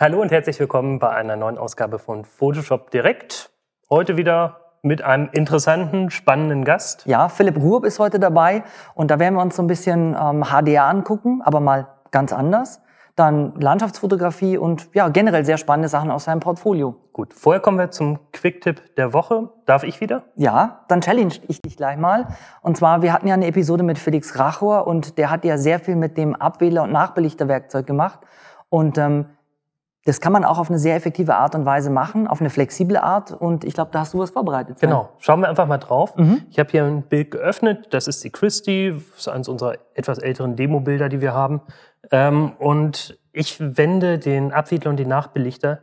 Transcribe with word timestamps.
Hallo 0.00 0.22
und 0.22 0.30
herzlich 0.30 0.60
willkommen 0.60 1.00
bei 1.00 1.10
einer 1.10 1.34
neuen 1.34 1.58
Ausgabe 1.58 1.98
von 1.98 2.24
Photoshop 2.24 2.92
Direkt. 2.92 3.50
Heute 3.90 4.16
wieder 4.16 4.76
mit 4.80 5.02
einem 5.02 5.28
interessanten, 5.32 6.12
spannenden 6.12 6.64
Gast. 6.64 7.04
Ja, 7.04 7.28
Philipp 7.28 7.56
Ruhr 7.56 7.84
ist 7.84 7.98
heute 7.98 8.20
dabei 8.20 8.62
und 8.94 9.10
da 9.10 9.18
werden 9.18 9.34
wir 9.34 9.42
uns 9.42 9.56
so 9.56 9.62
ein 9.62 9.66
bisschen 9.66 10.16
ähm, 10.16 10.44
HDR 10.44 10.84
angucken, 10.84 11.42
aber 11.42 11.58
mal 11.58 11.88
ganz 12.12 12.32
anders. 12.32 12.80
Dann 13.16 13.56
Landschaftsfotografie 13.58 14.56
und 14.56 14.88
ja, 14.94 15.08
generell 15.08 15.44
sehr 15.44 15.58
spannende 15.58 15.88
Sachen 15.88 16.12
aus 16.12 16.22
seinem 16.26 16.38
Portfolio. 16.38 16.94
Gut, 17.12 17.34
vorher 17.34 17.60
kommen 17.60 17.78
wir 17.78 17.90
zum 17.90 18.20
Quick-Tipp 18.32 18.94
der 18.94 19.12
Woche. 19.12 19.48
Darf 19.66 19.82
ich 19.82 20.00
wieder? 20.00 20.22
Ja, 20.36 20.84
dann 20.86 21.00
challenge 21.00 21.34
ich 21.48 21.60
dich 21.60 21.76
gleich 21.76 21.96
mal. 21.96 22.28
Und 22.62 22.76
zwar, 22.76 23.02
wir 23.02 23.12
hatten 23.12 23.26
ja 23.26 23.34
eine 23.34 23.48
Episode 23.48 23.82
mit 23.82 23.98
Felix 23.98 24.38
Rachor 24.38 24.86
und 24.86 25.18
der 25.18 25.32
hat 25.32 25.44
ja 25.44 25.58
sehr 25.58 25.80
viel 25.80 25.96
mit 25.96 26.16
dem 26.16 26.36
Abwähler- 26.36 26.84
und 26.84 26.92
Nachbelichterwerkzeug 26.92 27.84
gemacht. 27.84 28.20
Und 28.68 28.96
ähm, 28.98 29.26
das 30.08 30.22
kann 30.22 30.32
man 30.32 30.42
auch 30.42 30.58
auf 30.58 30.70
eine 30.70 30.78
sehr 30.78 30.96
effektive 30.96 31.34
Art 31.34 31.54
und 31.54 31.66
Weise 31.66 31.90
machen, 31.90 32.28
auf 32.28 32.40
eine 32.40 32.48
flexible 32.48 32.96
Art. 32.96 33.30
Und 33.30 33.62
ich 33.62 33.74
glaube, 33.74 33.90
da 33.92 34.00
hast 34.00 34.14
du 34.14 34.18
was 34.18 34.30
vorbereitet. 34.30 34.80
Genau. 34.80 35.10
Schauen 35.18 35.40
wir 35.40 35.50
einfach 35.50 35.66
mal 35.66 35.76
drauf. 35.76 36.16
Mhm. 36.16 36.46
Ich 36.50 36.58
habe 36.58 36.70
hier 36.70 36.84
ein 36.84 37.02
Bild 37.02 37.30
geöffnet. 37.30 37.88
Das 37.90 38.08
ist 38.08 38.24
die 38.24 38.30
Christie. 38.30 38.94
Das 39.10 39.18
ist 39.18 39.28
eines 39.28 39.48
unserer 39.48 39.74
etwas 39.92 40.18
älteren 40.18 40.56
Demo-Bilder, 40.56 41.10
die 41.10 41.20
wir 41.20 41.34
haben. 41.34 41.60
Ähm, 42.10 42.52
und 42.58 43.18
ich 43.32 43.60
wende 43.60 44.18
den 44.18 44.50
Abwiedler 44.50 44.88
und 44.88 44.96
den 44.96 45.08
Nachbelichter 45.08 45.80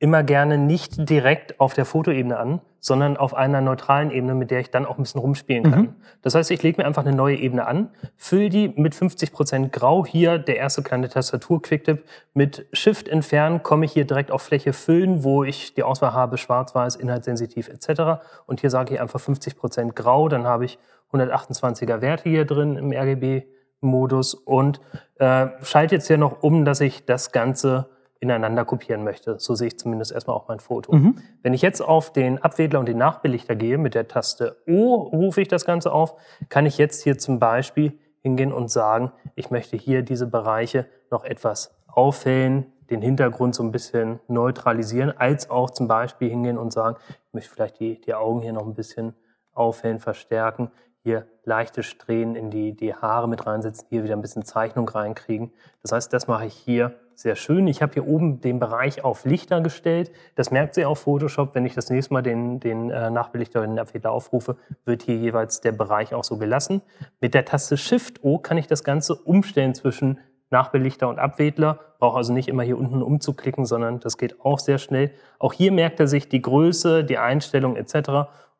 immer 0.00 0.24
gerne 0.24 0.58
nicht 0.58 1.08
direkt 1.08 1.60
auf 1.60 1.72
der 1.74 1.84
Fotoebene 1.84 2.36
an, 2.36 2.60
sondern 2.80 3.16
auf 3.16 3.34
einer 3.34 3.60
neutralen 3.60 4.10
Ebene, 4.10 4.34
mit 4.34 4.50
der 4.50 4.60
ich 4.60 4.70
dann 4.70 4.86
auch 4.86 4.98
ein 4.98 5.02
bisschen 5.02 5.20
rumspielen 5.20 5.70
kann. 5.70 5.80
Mhm. 5.80 5.94
Das 6.22 6.34
heißt, 6.34 6.50
ich 6.50 6.62
lege 6.62 6.80
mir 6.80 6.86
einfach 6.86 7.04
eine 7.04 7.14
neue 7.14 7.36
Ebene 7.36 7.66
an, 7.66 7.90
fülle 8.16 8.48
die 8.48 8.68
mit 8.68 8.94
50 8.94 9.32
Prozent 9.32 9.72
Grau. 9.72 10.06
Hier 10.06 10.38
der 10.38 10.56
erste 10.56 10.82
kleine 10.82 11.08
Tastatur-Quicktip. 11.08 12.04
Mit 12.34 12.66
Shift 12.72 13.08
entfernen 13.08 13.62
komme 13.62 13.84
ich 13.84 13.92
hier 13.92 14.04
direkt 14.04 14.30
auf 14.30 14.42
Fläche 14.42 14.72
füllen, 14.72 15.24
wo 15.24 15.44
ich 15.44 15.74
die 15.74 15.82
Auswahl 15.82 16.12
habe, 16.12 16.38
schwarz-weiß, 16.38 16.96
inhaltssensitiv 16.96 17.68
etc. 17.68 18.22
Und 18.46 18.60
hier 18.60 18.70
sage 18.70 18.94
ich 18.94 19.00
einfach 19.00 19.20
50 19.20 19.56
Prozent 19.56 19.96
Grau, 19.96 20.28
dann 20.28 20.44
habe 20.44 20.64
ich 20.64 20.78
128er 21.12 22.00
Werte 22.00 22.28
hier 22.28 22.44
drin 22.44 22.76
im 22.76 22.92
RGB-Modus 22.92 24.34
und 24.34 24.80
äh, 25.16 25.48
schalte 25.62 25.96
jetzt 25.96 26.06
hier 26.06 26.18
noch 26.18 26.42
um, 26.42 26.64
dass 26.64 26.80
ich 26.80 27.06
das 27.06 27.32
Ganze 27.32 27.88
ineinander 28.20 28.64
kopieren 28.64 29.04
möchte. 29.04 29.38
So 29.38 29.54
sehe 29.54 29.68
ich 29.68 29.78
zumindest 29.78 30.12
erstmal 30.12 30.36
auch 30.36 30.48
mein 30.48 30.60
Foto. 30.60 30.94
Mhm. 30.94 31.16
Wenn 31.42 31.54
ich 31.54 31.62
jetzt 31.62 31.80
auf 31.80 32.12
den 32.12 32.42
Abwedler 32.42 32.80
und 32.80 32.86
den 32.86 32.98
Nachbelichter 32.98 33.54
gehe, 33.54 33.78
mit 33.78 33.94
der 33.94 34.08
Taste 34.08 34.56
O 34.66 34.94
rufe 34.94 35.40
ich 35.40 35.48
das 35.48 35.64
Ganze 35.64 35.92
auf, 35.92 36.14
kann 36.48 36.66
ich 36.66 36.78
jetzt 36.78 37.02
hier 37.02 37.18
zum 37.18 37.38
Beispiel 37.38 37.98
hingehen 38.20 38.52
und 38.52 38.70
sagen, 38.70 39.12
ich 39.36 39.50
möchte 39.50 39.76
hier 39.76 40.02
diese 40.02 40.26
Bereiche 40.26 40.86
noch 41.10 41.24
etwas 41.24 41.76
aufhellen, 41.86 42.66
den 42.90 43.02
Hintergrund 43.02 43.54
so 43.54 43.62
ein 43.62 43.70
bisschen 43.70 44.18
neutralisieren, 44.28 45.12
als 45.16 45.50
auch 45.50 45.70
zum 45.70 45.88
Beispiel 45.88 46.28
hingehen 46.28 46.58
und 46.58 46.72
sagen, 46.72 46.96
ich 47.28 47.34
möchte 47.34 47.50
vielleicht 47.50 47.80
die, 47.80 48.00
die 48.00 48.14
Augen 48.14 48.40
hier 48.40 48.52
noch 48.52 48.66
ein 48.66 48.74
bisschen 48.74 49.14
aufhellen, 49.52 50.00
verstärken, 50.00 50.70
hier 51.02 51.26
leichte 51.44 51.82
Strähnen 51.82 52.34
in 52.34 52.50
die, 52.50 52.74
die 52.74 52.94
Haare 52.94 53.28
mit 53.28 53.46
reinsetzen, 53.46 53.86
hier 53.88 54.04
wieder 54.04 54.16
ein 54.16 54.22
bisschen 54.22 54.44
Zeichnung 54.44 54.88
reinkriegen. 54.88 55.52
Das 55.82 55.92
heißt, 55.92 56.12
das 56.12 56.26
mache 56.26 56.46
ich 56.46 56.54
hier 56.54 56.94
sehr 57.18 57.34
schön. 57.34 57.66
Ich 57.66 57.82
habe 57.82 57.94
hier 57.94 58.06
oben 58.06 58.40
den 58.40 58.60
Bereich 58.60 59.02
auf 59.02 59.24
Lichter 59.24 59.60
gestellt. 59.60 60.12
Das 60.36 60.52
merkt 60.52 60.76
sie 60.76 60.84
auf 60.84 61.00
Photoshop. 61.00 61.52
Wenn 61.52 61.66
ich 61.66 61.74
das 61.74 61.90
nächste 61.90 62.14
Mal 62.14 62.22
den, 62.22 62.60
den 62.60 62.90
äh, 62.90 63.10
Nachbelichter 63.10 63.58
oder 63.58 63.66
den 63.66 63.78
Abfehler 63.80 64.12
aufrufe, 64.12 64.56
wird 64.84 65.02
hier 65.02 65.16
jeweils 65.16 65.60
der 65.60 65.72
Bereich 65.72 66.14
auch 66.14 66.22
so 66.22 66.36
gelassen. 66.36 66.80
Mit 67.20 67.34
der 67.34 67.44
Taste 67.44 67.76
Shift-O 67.76 68.38
kann 68.38 68.56
ich 68.56 68.68
das 68.68 68.84
Ganze 68.84 69.16
umstellen 69.16 69.74
zwischen 69.74 70.18
Nachbelichter 70.50 71.08
und 71.08 71.18
Abwedler. 71.18 71.80
Brauche 71.98 72.18
also 72.18 72.32
nicht 72.32 72.46
immer 72.46 72.62
hier 72.62 72.78
unten 72.78 73.02
umzuklicken, 73.02 73.66
sondern 73.66 73.98
das 73.98 74.16
geht 74.16 74.40
auch 74.44 74.60
sehr 74.60 74.78
schnell. 74.78 75.10
Auch 75.40 75.52
hier 75.52 75.72
merkt 75.72 75.98
er 75.98 76.06
sich 76.06 76.28
die 76.28 76.40
Größe, 76.40 77.02
die 77.02 77.18
Einstellung 77.18 77.74
etc. 77.74 77.96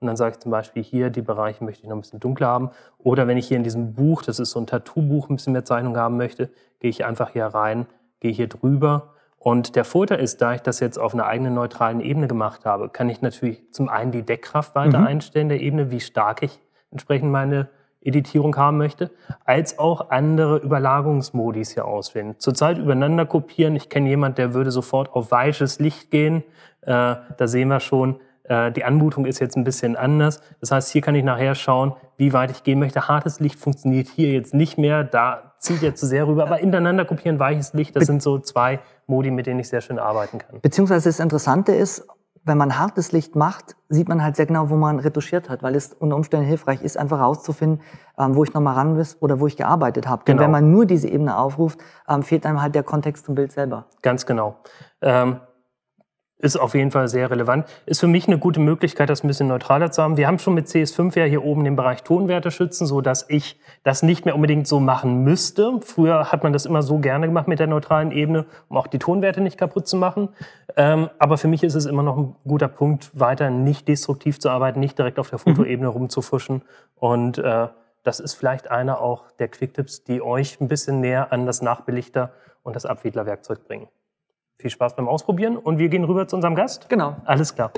Und 0.00 0.06
dann 0.08 0.16
sage 0.16 0.32
ich 0.32 0.40
zum 0.40 0.50
Beispiel 0.50 0.82
hier, 0.82 1.10
die 1.10 1.22
Bereiche 1.22 1.62
möchte 1.62 1.84
ich 1.84 1.88
noch 1.88 1.96
ein 1.96 2.00
bisschen 2.00 2.18
dunkler 2.18 2.48
haben. 2.48 2.70
Oder 2.98 3.28
wenn 3.28 3.36
ich 3.36 3.46
hier 3.46 3.56
in 3.56 3.62
diesem 3.62 3.94
Buch, 3.94 4.22
das 4.22 4.40
ist 4.40 4.50
so 4.50 4.58
ein 4.58 4.66
Tattoo-Buch, 4.66 5.28
ein 5.28 5.36
bisschen 5.36 5.52
mehr 5.52 5.64
Zeichnung 5.64 5.96
haben 5.96 6.16
möchte, 6.16 6.50
gehe 6.80 6.90
ich 6.90 7.04
einfach 7.04 7.30
hier 7.30 7.46
rein, 7.46 7.86
gehe 8.20 8.32
hier 8.32 8.48
drüber. 8.48 9.14
Und 9.38 9.76
der 9.76 9.84
Vorteil 9.84 10.18
ist, 10.18 10.42
da 10.42 10.54
ich 10.54 10.62
das 10.62 10.80
jetzt 10.80 10.98
auf 10.98 11.14
einer 11.14 11.26
eigenen 11.26 11.54
neutralen 11.54 12.00
Ebene 12.00 12.26
gemacht 12.26 12.64
habe, 12.64 12.88
kann 12.88 13.08
ich 13.08 13.22
natürlich 13.22 13.62
zum 13.72 13.88
einen 13.88 14.10
die 14.10 14.22
Deckkraft 14.22 14.74
weiter 14.74 14.98
mhm. 14.98 15.06
einstellen 15.06 15.48
der 15.48 15.60
Ebene, 15.60 15.90
wie 15.90 16.00
stark 16.00 16.42
ich 16.42 16.60
entsprechend 16.90 17.30
meine 17.30 17.68
Editierung 18.00 18.56
haben 18.56 18.78
möchte, 18.78 19.10
als 19.44 19.78
auch 19.78 20.10
andere 20.10 20.58
Überlagerungsmodis 20.58 21.74
hier 21.74 21.84
auswählen. 21.84 22.34
Zurzeit 22.38 22.78
übereinander 22.78 23.26
kopieren. 23.26 23.76
Ich 23.76 23.88
kenne 23.88 24.08
jemand, 24.08 24.38
der 24.38 24.54
würde 24.54 24.70
sofort 24.70 25.12
auf 25.12 25.30
weiches 25.30 25.78
Licht 25.78 26.10
gehen. 26.10 26.42
Äh, 26.82 27.16
da 27.36 27.46
sehen 27.46 27.68
wir 27.68 27.80
schon, 27.80 28.20
äh, 28.44 28.72
die 28.72 28.84
Anmutung 28.84 29.26
ist 29.26 29.40
jetzt 29.40 29.56
ein 29.56 29.64
bisschen 29.64 29.96
anders. 29.96 30.40
Das 30.60 30.70
heißt, 30.70 30.90
hier 30.90 31.02
kann 31.02 31.14
ich 31.14 31.24
nachher 31.24 31.54
schauen, 31.54 31.94
wie 32.16 32.32
weit 32.32 32.50
ich 32.50 32.62
gehen 32.62 32.78
möchte. 32.78 33.08
Hartes 33.08 33.40
Licht 33.40 33.58
funktioniert 33.58 34.08
hier 34.08 34.32
jetzt 34.32 34.54
nicht 34.54 34.78
mehr. 34.78 35.04
Da 35.04 35.47
zieht 35.58 35.82
er 35.82 35.94
zu 35.94 36.06
sehr 36.06 36.26
rüber. 36.26 36.44
Aber 36.44 36.60
ineinander 36.60 37.04
kopieren, 37.04 37.38
weiches 37.38 37.72
Licht, 37.74 37.96
das 37.96 38.06
sind 38.06 38.22
so 38.22 38.38
zwei 38.38 38.80
Modi, 39.06 39.30
mit 39.30 39.46
denen 39.46 39.60
ich 39.60 39.68
sehr 39.68 39.80
schön 39.80 39.98
arbeiten 39.98 40.38
kann. 40.38 40.60
Beziehungsweise 40.60 41.08
das 41.08 41.20
Interessante 41.20 41.72
ist, 41.72 42.06
wenn 42.44 42.58
man 42.58 42.78
hartes 42.78 43.12
Licht 43.12 43.36
macht, 43.36 43.76
sieht 43.88 44.08
man 44.08 44.22
halt 44.22 44.36
sehr 44.36 44.46
genau, 44.46 44.70
wo 44.70 44.76
man 44.76 44.98
retuschiert 44.98 45.48
hat, 45.48 45.62
weil 45.62 45.76
es 45.76 45.92
unter 45.92 46.16
Umständen 46.16 46.46
hilfreich 46.46 46.82
ist, 46.82 46.96
einfach 46.96 47.20
rauszufinden, 47.20 47.80
ähm, 48.18 48.34
wo 48.34 48.42
ich 48.42 48.54
nochmal 48.54 48.74
ran 48.74 48.96
will 48.96 49.06
oder 49.20 49.38
wo 49.38 49.46
ich 49.46 49.56
gearbeitet 49.56 50.08
habe. 50.08 50.22
Genau. 50.24 50.38
Denn 50.38 50.44
wenn 50.44 50.50
man 50.50 50.70
nur 50.70 50.86
diese 50.86 51.08
Ebene 51.08 51.36
aufruft, 51.36 51.78
ähm, 52.08 52.22
fehlt 52.22 52.46
einem 52.46 52.60
halt 52.60 52.74
der 52.74 52.82
Kontext 52.82 53.26
zum 53.26 53.34
Bild 53.34 53.52
selber. 53.52 53.86
Ganz 54.02 54.26
genau. 54.26 54.56
Ähm, 55.02 55.40
ist 56.38 56.56
auf 56.56 56.74
jeden 56.74 56.90
Fall 56.90 57.08
sehr 57.08 57.30
relevant. 57.30 57.66
Ist 57.86 58.00
für 58.00 58.06
mich 58.06 58.28
eine 58.28 58.38
gute 58.38 58.60
Möglichkeit, 58.60 59.10
das 59.10 59.24
ein 59.24 59.28
bisschen 59.28 59.48
neutraler 59.48 59.90
zu 59.90 60.02
haben. 60.02 60.16
Wir 60.16 60.28
haben 60.28 60.38
schon 60.38 60.54
mit 60.54 60.68
CS5 60.68 61.18
ja 61.18 61.24
hier 61.24 61.44
oben 61.44 61.64
den 61.64 61.74
Bereich 61.74 62.04
Tonwerte 62.04 62.50
schützen, 62.50 62.86
so 62.86 63.00
dass 63.00 63.28
ich 63.28 63.58
das 63.82 64.02
nicht 64.02 64.24
mehr 64.24 64.36
unbedingt 64.36 64.68
so 64.68 64.78
machen 64.78 65.24
müsste. 65.24 65.80
Früher 65.82 66.30
hat 66.30 66.44
man 66.44 66.52
das 66.52 66.64
immer 66.64 66.82
so 66.82 66.98
gerne 66.98 67.26
gemacht 67.26 67.48
mit 67.48 67.58
der 67.58 67.66
neutralen 67.66 68.12
Ebene, 68.12 68.46
um 68.68 68.76
auch 68.76 68.86
die 68.86 69.00
Tonwerte 69.00 69.40
nicht 69.40 69.58
kaputt 69.58 69.88
zu 69.88 69.96
machen. 69.96 70.28
Ähm, 70.76 71.10
aber 71.18 71.38
für 71.38 71.48
mich 71.48 71.64
ist 71.64 71.74
es 71.74 71.86
immer 71.86 72.04
noch 72.04 72.16
ein 72.16 72.36
guter 72.46 72.68
Punkt, 72.68 73.18
weiter 73.18 73.50
nicht 73.50 73.88
destruktiv 73.88 74.38
zu 74.38 74.48
arbeiten, 74.48 74.78
nicht 74.78 74.96
direkt 74.96 75.18
auf 75.18 75.30
der 75.30 75.40
mhm. 75.40 75.56
Fotoebene 75.56 75.88
mhm. 75.88 75.94
rumzufuschen. 75.94 76.62
Und 76.94 77.38
äh, 77.38 77.66
das 78.04 78.20
ist 78.20 78.34
vielleicht 78.34 78.70
einer 78.70 79.00
auch 79.00 79.32
der 79.32 79.48
Quicktipps, 79.48 80.04
die 80.04 80.22
euch 80.22 80.60
ein 80.60 80.68
bisschen 80.68 81.00
näher 81.00 81.32
an 81.32 81.46
das 81.46 81.62
Nachbelichter 81.62 82.32
und 82.62 82.76
das 82.76 82.86
Abwiedlerwerkzeug 82.86 83.66
bringen. 83.66 83.88
Viel 84.58 84.70
Spaß 84.70 84.96
beim 84.96 85.08
Ausprobieren 85.08 85.56
und 85.56 85.78
wir 85.78 85.88
gehen 85.88 86.02
rüber 86.02 86.26
zu 86.26 86.34
unserem 86.34 86.56
Gast. 86.56 86.88
Genau. 86.88 87.16
Alles 87.24 87.54
klar. 87.54 87.70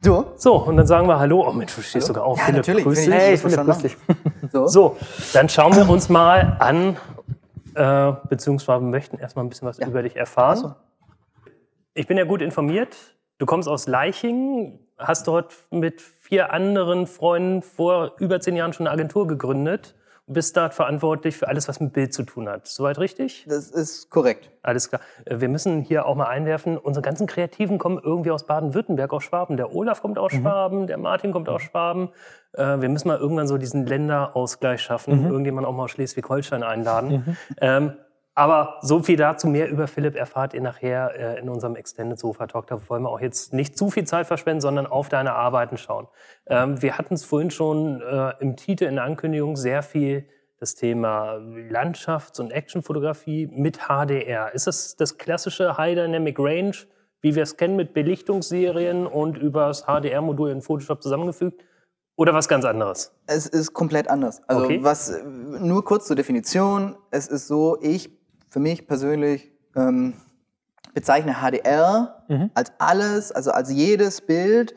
So. 0.00 0.32
So, 0.36 0.56
und 0.56 0.76
dann 0.76 0.86
sagen 0.86 1.06
wir 1.06 1.18
Hallo. 1.20 1.46
Oh 1.48 1.52
Mensch, 1.52 1.74
du 1.76 1.80
stehst 1.80 2.08
sogar 2.08 2.24
auf. 2.24 2.38
Ja, 2.38 2.44
Philipp, 2.46 2.58
natürlich. 2.58 2.84
Grüß 2.84 3.04
dich. 3.04 3.14
Hey, 3.14 3.36
Philipp, 3.36 3.64
grüß 3.64 3.78
dich. 3.78 3.96
So. 4.50 4.66
so, 4.66 4.96
dann 5.34 5.48
schauen 5.48 5.76
wir 5.76 5.88
uns 5.88 6.08
mal 6.08 6.56
an, 6.58 6.96
äh, 7.74 8.16
beziehungsweise 8.28 8.82
möchten 8.82 9.18
erstmal 9.18 9.44
ein 9.44 9.48
bisschen 9.48 9.68
was 9.68 9.78
ja. 9.78 9.86
über 9.86 10.02
dich 10.02 10.16
erfahren. 10.16 10.56
So. 10.56 10.74
Ich 11.94 12.06
bin 12.06 12.16
ja 12.16 12.24
gut 12.24 12.40
informiert. 12.40 12.96
Du 13.38 13.46
kommst 13.46 13.68
aus 13.68 13.86
Leichingen, 13.86 14.78
hast 14.96 15.28
dort 15.28 15.54
mit 15.70 16.00
vier 16.00 16.52
anderen 16.52 17.06
Freunden 17.06 17.62
vor 17.62 18.14
über 18.18 18.40
zehn 18.40 18.56
Jahren 18.56 18.72
schon 18.72 18.86
eine 18.86 18.94
Agentur 18.94 19.26
gegründet 19.26 19.94
bist 20.28 20.56
dort 20.56 20.74
verantwortlich 20.74 21.36
für 21.36 21.48
alles, 21.48 21.68
was 21.68 21.80
mit 21.80 21.92
Bild 21.92 22.12
zu 22.12 22.22
tun 22.22 22.48
hat. 22.48 22.66
Soweit 22.66 22.98
richtig? 22.98 23.46
Das 23.48 23.70
ist 23.70 24.10
korrekt. 24.10 24.50
Alles 24.62 24.88
klar. 24.88 25.00
Äh, 25.24 25.40
wir 25.40 25.48
müssen 25.48 25.80
hier 25.82 26.06
auch 26.06 26.14
mal 26.14 26.26
einwerfen, 26.26 26.76
unsere 26.76 27.02
ganzen 27.02 27.26
Kreativen 27.26 27.78
kommen 27.78 27.98
irgendwie 28.02 28.30
aus 28.30 28.46
Baden-Württemberg, 28.46 29.12
aus 29.12 29.24
Schwaben. 29.24 29.56
Der 29.56 29.74
Olaf 29.74 30.02
kommt 30.02 30.18
aus 30.18 30.32
mhm. 30.32 30.42
Schwaben, 30.42 30.86
der 30.86 30.98
Martin 30.98 31.32
kommt 31.32 31.48
aus 31.48 31.62
Schwaben. 31.62 32.10
Äh, 32.52 32.80
wir 32.80 32.88
müssen 32.88 33.08
mal 33.08 33.18
irgendwann 33.18 33.48
so 33.48 33.58
diesen 33.58 33.86
Länderausgleich 33.86 34.80
schaffen, 34.82 35.22
mhm. 35.22 35.30
irgendjemand 35.30 35.66
auch 35.66 35.72
mal 35.72 35.84
aus 35.84 35.90
Schleswig-Holstein 35.92 36.62
einladen. 36.62 37.10
Mhm. 37.10 37.36
Ähm, 37.60 37.92
aber 38.38 38.78
so 38.82 39.02
viel 39.02 39.16
dazu, 39.16 39.48
mehr 39.48 39.68
über 39.68 39.88
Philipp 39.88 40.14
erfahrt 40.14 40.54
ihr 40.54 40.60
nachher 40.60 41.12
äh, 41.18 41.40
in 41.40 41.48
unserem 41.48 41.74
Extended 41.74 42.20
Sofa 42.20 42.46
Talk. 42.46 42.68
Da 42.68 42.78
wollen 42.88 43.02
wir 43.02 43.10
auch 43.10 43.20
jetzt 43.20 43.52
nicht 43.52 43.76
zu 43.76 43.90
viel 43.90 44.04
Zeit 44.04 44.28
verschwenden, 44.28 44.60
sondern 44.60 44.86
auf 44.86 45.08
deine 45.08 45.32
Arbeiten 45.32 45.76
schauen. 45.76 46.06
Ähm, 46.46 46.80
wir 46.80 46.96
hatten 46.96 47.14
es 47.14 47.24
vorhin 47.24 47.50
schon 47.50 48.00
äh, 48.00 48.34
im 48.38 48.54
Titel 48.54 48.84
in 48.84 48.94
der 48.94 49.02
Ankündigung 49.02 49.56
sehr 49.56 49.82
viel 49.82 50.24
das 50.60 50.76
Thema 50.76 51.34
Landschafts- 51.38 52.38
und 52.38 52.52
Actionfotografie 52.52 53.48
mit 53.48 53.88
HDR. 53.88 54.54
Ist 54.54 54.68
das 54.68 54.94
das 54.94 55.18
klassische 55.18 55.76
High 55.76 55.96
Dynamic 55.96 56.38
Range, 56.38 56.76
wie 57.20 57.34
wir 57.34 57.42
es 57.42 57.56
kennen 57.56 57.74
mit 57.74 57.92
Belichtungsserien 57.92 59.08
und 59.08 59.36
übers 59.36 59.82
HDR-Modul 59.86 60.50
in 60.50 60.62
Photoshop 60.62 61.02
zusammengefügt? 61.02 61.64
Oder 62.14 62.34
was 62.34 62.48
ganz 62.48 62.64
anderes? 62.64 63.12
Es 63.26 63.46
ist 63.46 63.72
komplett 63.72 64.08
anders. 64.08 64.42
Also 64.46 64.64
okay. 64.64 64.78
was 64.82 65.12
nur 65.24 65.84
kurz 65.84 66.06
zur 66.06 66.16
Definition. 66.16 66.96
Es 67.10 67.26
ist 67.28 67.46
so, 67.46 67.78
ich 67.80 68.17
für 68.48 68.60
mich 68.60 68.86
persönlich 68.86 69.52
ähm, 69.76 70.14
bezeichne 70.94 71.36
HDR 71.36 72.24
mhm. 72.28 72.50
als 72.54 72.72
alles, 72.78 73.32
also 73.32 73.50
als 73.50 73.70
jedes 73.70 74.20
Bild, 74.20 74.74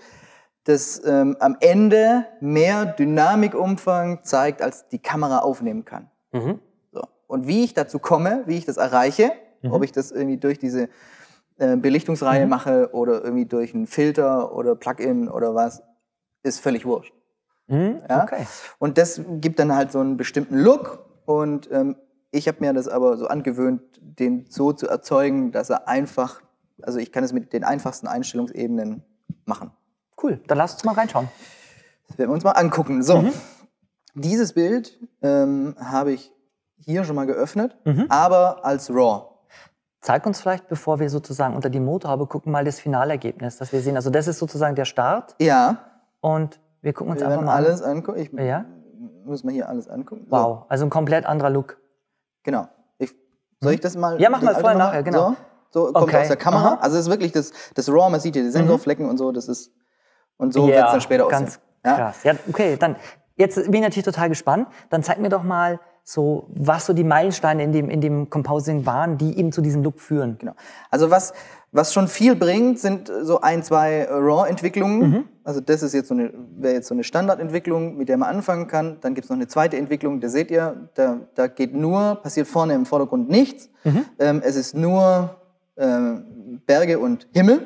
das 0.65 1.01
ähm, 1.05 1.37
am 1.39 1.57
Ende 1.59 2.25
mehr 2.39 2.85
Dynamikumfang 2.85 4.23
zeigt, 4.23 4.61
als 4.61 4.87
die 4.89 4.99
Kamera 4.99 5.39
aufnehmen 5.39 5.85
kann. 5.85 6.09
Mhm. 6.31 6.59
So. 6.91 7.01
Und 7.27 7.47
wie 7.47 7.63
ich 7.63 7.73
dazu 7.73 7.97
komme, 7.97 8.43
wie 8.45 8.57
ich 8.57 8.65
das 8.65 8.77
erreiche, 8.77 9.31
Mhm. 9.61 9.73
Ob 9.73 9.83
ich 9.83 9.91
das 9.91 10.11
irgendwie 10.11 10.37
durch 10.37 10.59
diese 10.59 10.89
äh, 11.57 11.75
Belichtungsreihe 11.75 12.43
mhm. 12.43 12.49
mache 12.49 12.89
oder 12.93 13.23
irgendwie 13.23 13.45
durch 13.45 13.73
einen 13.73 13.87
Filter 13.87 14.53
oder 14.53 14.75
Plugin 14.75 15.27
oder 15.27 15.55
was, 15.55 15.83
ist 16.43 16.59
völlig 16.59 16.85
wurscht. 16.85 17.13
Mhm. 17.67 18.01
Ja? 18.09 18.23
Okay. 18.23 18.45
Und 18.79 18.97
das 18.97 19.21
gibt 19.39 19.59
dann 19.59 19.75
halt 19.75 19.91
so 19.91 19.99
einen 19.99 20.17
bestimmten 20.17 20.57
Look 20.57 21.05
und 21.25 21.69
ähm, 21.71 21.95
ich 22.31 22.47
habe 22.47 22.57
mir 22.61 22.73
das 22.73 22.87
aber 22.87 23.17
so 23.17 23.27
angewöhnt, 23.27 23.81
den 24.01 24.45
so 24.49 24.71
zu 24.73 24.87
erzeugen, 24.87 25.51
dass 25.51 25.69
er 25.69 25.87
einfach, 25.87 26.41
also 26.81 26.97
ich 26.99 27.11
kann 27.11 27.23
es 27.23 27.33
mit 27.33 27.53
den 27.53 27.63
einfachsten 27.63 28.07
Einstellungsebenen 28.07 29.03
machen. 29.45 29.71
Cool, 30.21 30.39
dann 30.47 30.57
lass 30.57 30.73
uns 30.73 30.83
mal 30.83 30.93
reinschauen. 30.93 31.27
Das 32.07 32.17
werden 32.17 32.29
wir 32.29 32.33
uns 32.33 32.43
mal 32.43 32.51
angucken. 32.51 33.03
So, 33.03 33.21
mhm. 33.21 33.33
dieses 34.15 34.53
Bild 34.53 34.99
ähm, 35.21 35.75
habe 35.79 36.13
ich 36.13 36.31
hier 36.77 37.03
schon 37.03 37.15
mal 37.15 37.25
geöffnet, 37.25 37.77
mhm. 37.85 38.05
aber 38.09 38.65
als 38.65 38.89
RAW. 38.89 39.27
Zeig 40.01 40.25
uns 40.25 40.41
vielleicht, 40.41 40.67
bevor 40.67 40.99
wir 40.99 41.09
sozusagen 41.11 41.55
unter 41.55 41.69
die 41.69 41.79
Motorhaube 41.79 42.25
gucken, 42.25 42.51
mal 42.51 42.65
das 42.65 42.79
Finalergebnis, 42.79 43.57
das 43.57 43.71
wir 43.71 43.81
sehen. 43.81 43.95
Also 43.95 44.09
das 44.09 44.27
ist 44.27 44.39
sozusagen 44.39 44.75
der 44.75 44.85
Start. 44.85 45.35
Ja. 45.39 45.77
Und 46.21 46.59
wir 46.81 46.93
gucken 46.93 47.11
uns 47.11 47.21
wir 47.21 47.27
einfach 47.27 47.43
mal 47.43 47.53
alles 47.53 47.83
an. 47.83 47.97
angucken. 47.97 48.19
Ich 48.19 48.31
ja? 48.31 48.65
muss 49.25 49.43
mal 49.43 49.53
hier 49.53 49.69
alles 49.69 49.87
angucken. 49.87 50.25
Wow, 50.29 50.65
also 50.69 50.85
ein 50.85 50.89
komplett 50.89 51.25
anderer 51.25 51.51
Look. 51.51 51.77
Genau. 52.43 52.67
Ich, 52.97 53.13
soll 53.59 53.73
ich 53.73 53.79
das 53.79 53.95
mal? 53.95 54.19
Ja, 54.21 54.29
mach 54.29 54.41
mal 54.41 54.55
vorher 54.55 54.77
nachher, 54.77 55.03
genau. 55.03 55.35
So, 55.69 55.87
so 55.87 55.93
kommt 55.93 56.07
okay. 56.07 56.21
aus 56.21 56.27
der 56.27 56.37
Kamera. 56.37 56.73
Aha. 56.73 56.79
Also 56.81 56.97
es 56.97 57.05
ist 57.05 57.09
wirklich 57.09 57.31
das, 57.31 57.51
das 57.75 57.89
RAW, 57.89 58.09
man 58.09 58.19
sieht 58.19 58.35
hier 58.35 58.43
die 58.43 58.51
Sensorflecken 58.51 59.05
mhm. 59.05 59.11
und 59.11 59.17
so, 59.17 59.31
das 59.31 59.47
ist 59.47 59.71
und 60.37 60.53
so 60.53 60.67
ja, 60.67 60.75
wird 60.75 60.85
es 60.85 60.91
dann 60.91 61.01
später 61.01 61.27
ganz 61.27 61.49
aussehen. 61.49 61.61
Ganz 61.83 61.97
krass. 61.97 62.23
Ja? 62.23 62.33
ja, 62.33 62.39
okay, 62.49 62.77
dann 62.77 62.95
jetzt 63.35 63.55
bin 63.55 63.75
ich 63.75 63.81
natürlich 63.81 64.05
total 64.05 64.29
gespannt. 64.29 64.67
Dann 64.89 65.03
zeig 65.03 65.19
mir 65.19 65.29
doch 65.29 65.43
mal 65.43 65.79
so, 66.03 66.47
was 66.49 66.85
so 66.85 66.93
die 66.93 67.03
Meilensteine 67.03 67.63
in 67.63 67.71
dem, 67.71 67.89
in 67.89 68.01
dem 68.01 68.29
Composing 68.29 68.85
waren, 68.85 69.17
die 69.17 69.37
eben 69.37 69.51
zu 69.51 69.61
diesem 69.61 69.83
Look 69.83 69.99
führen. 69.99 70.37
Genau. 70.39 70.53
Also 70.89 71.11
was, 71.11 71.33
was 71.71 71.93
schon 71.93 72.07
viel 72.07 72.35
bringt, 72.35 72.79
sind 72.79 73.11
so 73.21 73.41
ein, 73.41 73.63
zwei 73.63 74.05
RAW-Entwicklungen. 74.09 74.99
Mhm. 74.99 75.23
Also 75.43 75.61
das 75.61 75.83
ist 75.83 75.93
jetzt 75.93 76.09
so 76.09 76.13
eine, 76.13 76.31
wäre 76.57 76.73
jetzt 76.73 76.87
so 76.87 76.93
eine 76.93 77.03
Standardentwicklung, 77.03 77.97
mit 77.97 78.09
der 78.09 78.17
man 78.17 78.29
anfangen 78.29 78.67
kann. 78.67 78.97
Dann 79.01 79.15
gibt 79.15 79.25
es 79.25 79.29
noch 79.29 79.37
eine 79.37 79.47
zweite 79.47 79.77
Entwicklung, 79.77 80.19
da 80.19 80.29
seht 80.29 80.51
ihr, 80.51 80.89
da, 80.95 81.17
da 81.35 81.47
geht 81.47 81.73
nur, 81.73 82.15
passiert 82.15 82.47
vorne 82.47 82.73
im 82.73 82.85
Vordergrund 82.85 83.29
nichts. 83.29 83.69
Mhm. 83.83 84.05
Ähm, 84.19 84.41
es 84.43 84.55
ist 84.55 84.75
nur 84.75 85.37
ähm, 85.77 86.61
Berge 86.65 86.99
und 86.99 87.27
Himmel. 87.33 87.65